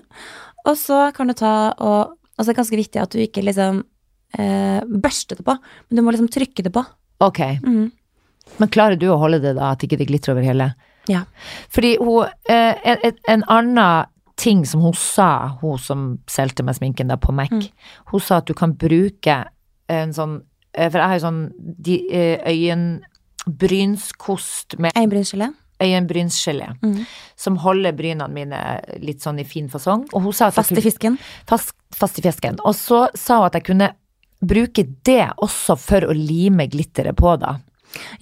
[0.67, 3.83] Og så kan du ta og Altså det er ganske viktig at du ikke liksom
[4.41, 6.81] eh, børster det på, men du må liksom trykke det på.
[7.21, 7.39] Ok.
[7.63, 7.91] Mm.
[8.59, 10.71] Men klarer du å holde det da, at ikke det glitrer over hele?
[11.13, 11.21] Ja.
[11.71, 14.07] Fordi hun, eh, en, en- en annen
[14.41, 17.69] ting som hun sa, hun som solgte meg sminken da på Mac, Mm.
[18.11, 19.45] hun sa at du kan bruke
[19.93, 20.41] en sånn,
[20.75, 22.39] eh, for jeg har jo sånn de, eh,
[23.47, 25.53] øyenbrynskost med Øyenbrynsgelé.
[25.83, 27.07] øyenbrynsgelé, Mm.
[27.37, 30.07] som holder brynene mine litt sånn i fin fasong.
[30.13, 31.19] Og hun sa at Fast i fisken.
[31.47, 32.59] fast, fast i fisken.
[32.65, 33.91] Og så sa hun at jeg kunne
[34.45, 37.59] bruke det også for å lime glitteret på da.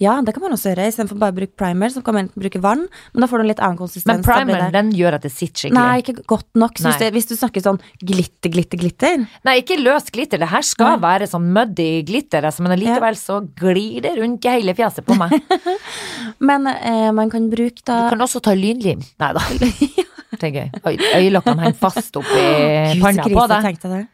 [0.01, 2.61] Ja, det kan man også gjøre, istedenfor bare å bruke primer, så kan man bruke
[2.63, 4.09] vann, men da får du en litt annen konsistens.
[4.11, 5.77] Men primeren, den gjør at det sitter skikkelig.
[5.77, 6.79] Nei, ikke godt nok.
[6.81, 10.41] Så hvis, du, hvis du snakker sånn glitter, glitter, glitter Nei, ikke løs glitter.
[10.41, 14.55] Det her skal være sånn muddy glitter, altså, men allikevel så glir det rundt i
[14.57, 15.37] hele fjeset på meg.
[16.41, 19.03] Men eh, man kan bruke da Du kan også ta lynlim.
[19.21, 19.43] Nei da.
[20.41, 20.69] Det er
[21.19, 22.43] Øyelokkene henger fast oppi
[23.01, 23.65] panna på deg.
[23.67, 24.05] jeg det.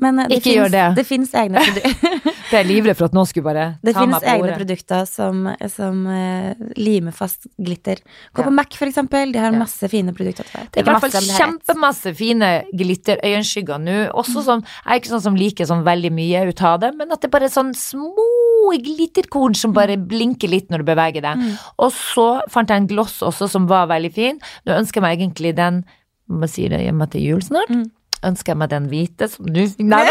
[0.00, 0.84] Men eh, det Ikke gjør det.
[0.96, 2.32] Det fins egne, produkter.
[2.50, 5.03] Det er livredd for at noen skulle bare det ta finnes meg på egne produkter
[5.08, 7.96] som, som uh, limer fast glitter.
[8.34, 8.48] Gå Ja.
[8.48, 9.32] på Mac, for eksempel.
[9.32, 9.58] De har Ja.
[9.58, 10.44] masse fine produkter.
[10.72, 13.98] Det er i hvert fall kjempemasse fine glitterøyenskygger nå.
[14.14, 17.12] Også sånn, jeg er ikke sånn som liker sånn veldig mye ut av det, men
[17.12, 21.42] at det bare er sånn små glitterkorn som bare blinker litt når du beveger deg.
[21.78, 24.40] Og så fant jeg en gloss også som var veldig fin.
[24.66, 25.84] Nå ønsker jeg meg egentlig den
[26.26, 27.68] Må si det hjemme til jul snart.
[27.68, 27.90] Mm.
[28.24, 29.60] Ønsker jeg meg den hvite som du
[29.92, 30.02] Nei,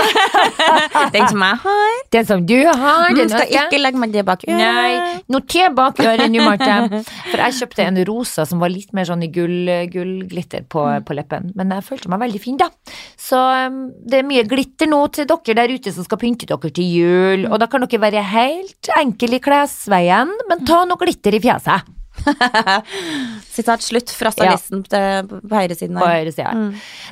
[1.14, 1.94] Den som jeg har.
[2.14, 3.10] den som du har.
[3.10, 4.60] Du Den skal ønsker ikke legge meg det bak øret.
[4.60, 7.02] Nei, noter bak øret nå, Marte.
[7.32, 11.06] For jeg kjøpte en rosa som var litt mer sånn i gull, gullglitter på, Mm.
[11.08, 11.52] på leppen.
[11.58, 12.68] Men jeg følte meg veldig fin, da.
[13.18, 16.70] Så um, det er mye glitter nå til dere der ute som skal pynte dere
[16.76, 17.48] til jul.
[17.50, 21.88] Og da kan dere være helt enkle i klesveien, men ta noe glitter i fjeset.
[23.54, 25.22] Sitat slutt fra stylisten ja.
[25.28, 26.30] på høyresiden På her.
[26.58, 26.70] Mm.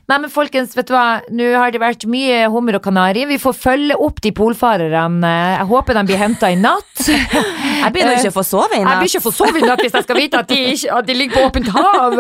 [0.10, 1.22] Nei, men folkens, vet du hva.
[1.30, 3.28] Nå har det vært mye hummer og kanari.
[3.30, 5.34] Vi får følge opp de polfarerne.
[5.58, 6.90] Jeg håper de blir henta i natt.
[7.82, 9.02] Jeg begynner ikke å få sove i natt.
[9.02, 10.98] Jeg begynner blir ikke få sove i natt hvis jeg skal vite at de, ikke,
[10.98, 12.18] at de ligger på åpent hav.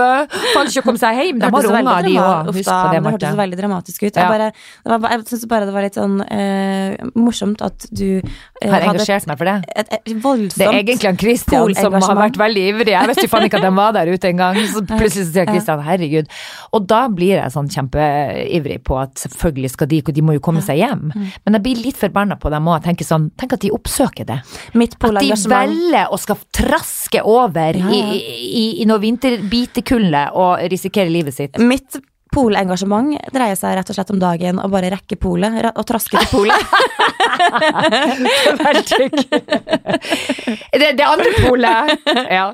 [0.56, 1.42] Kan ikke komme seg hjem.
[1.42, 2.50] De har unger, de òg.
[2.56, 3.14] Husk på det, men Det Marte.
[3.14, 4.10] hørtes veldig dramatisk ut.
[4.10, 4.24] Ja.
[4.24, 8.72] Jeg, bare, var, jeg syns bare det var litt sånn eh, morsomt at du eh,
[8.72, 9.58] Har engasjert meg for det.
[9.70, 12.81] et, et, et voldsomt Det er egentlig han Christian som har vært veldig ivrig.
[12.90, 14.58] Jeg visste jo faen ikke at de var der ute engang.
[14.72, 16.30] Så plutselig så sier Kristian herregud.
[16.76, 20.64] Og da blir jeg sånn kjempeivrig på at selvfølgelig skal de De må jo komme
[20.66, 21.10] seg hjem.
[21.14, 21.28] Mm.
[21.46, 22.82] Men jeg blir litt forbanna på dem òg.
[22.86, 24.40] Tenker sånn Tenk at de oppsøker det.
[24.42, 28.22] At de velger å skal traske over Ja, i,
[28.62, 31.60] i, i noe vinterbitekulde og risikere livet sitt.
[31.62, 32.00] Mitt
[32.32, 36.30] polengasjement dreier seg rett og slett om dagen å bare rekke polet og traske til
[36.32, 36.76] polet.
[40.72, 42.00] Det, det andre polet.
[42.32, 42.52] Ja.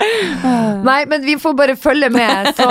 [0.83, 2.47] Nei, men vi får bare følge med.
[2.57, 2.67] Så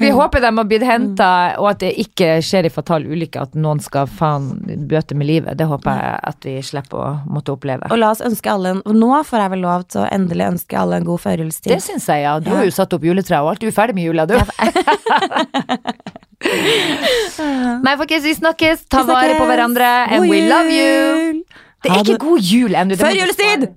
[0.00, 1.30] vi håper de har blitt henta,
[1.60, 4.50] og at det ikke skjer i fatal ulykke at noen skal faen
[4.90, 5.58] bøte med livet.
[5.58, 7.84] Det håper jeg at vi slipper å måtte oppleve.
[7.92, 10.78] Og la oss ønske alle en Nå får jeg vel lov til å endelig ønske
[10.80, 11.72] alle en god førjulstid.
[11.72, 12.34] Det syns jeg, ja.
[12.42, 13.60] Du har jo satt opp juletre og alt.
[13.62, 14.36] Du er ferdig med jula, du.
[17.84, 18.86] Nei, folkens, vi snakkes.
[18.90, 19.88] Ta Vi vare på hverandre.
[20.06, 21.44] And God we love you.
[21.82, 22.96] Det Ha er ikke det- god jul ennå.
[22.96, 23.68] Før julestid!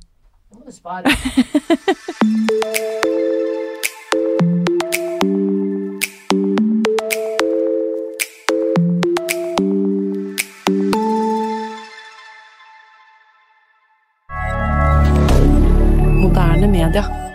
[16.22, 17.31] Moderne media.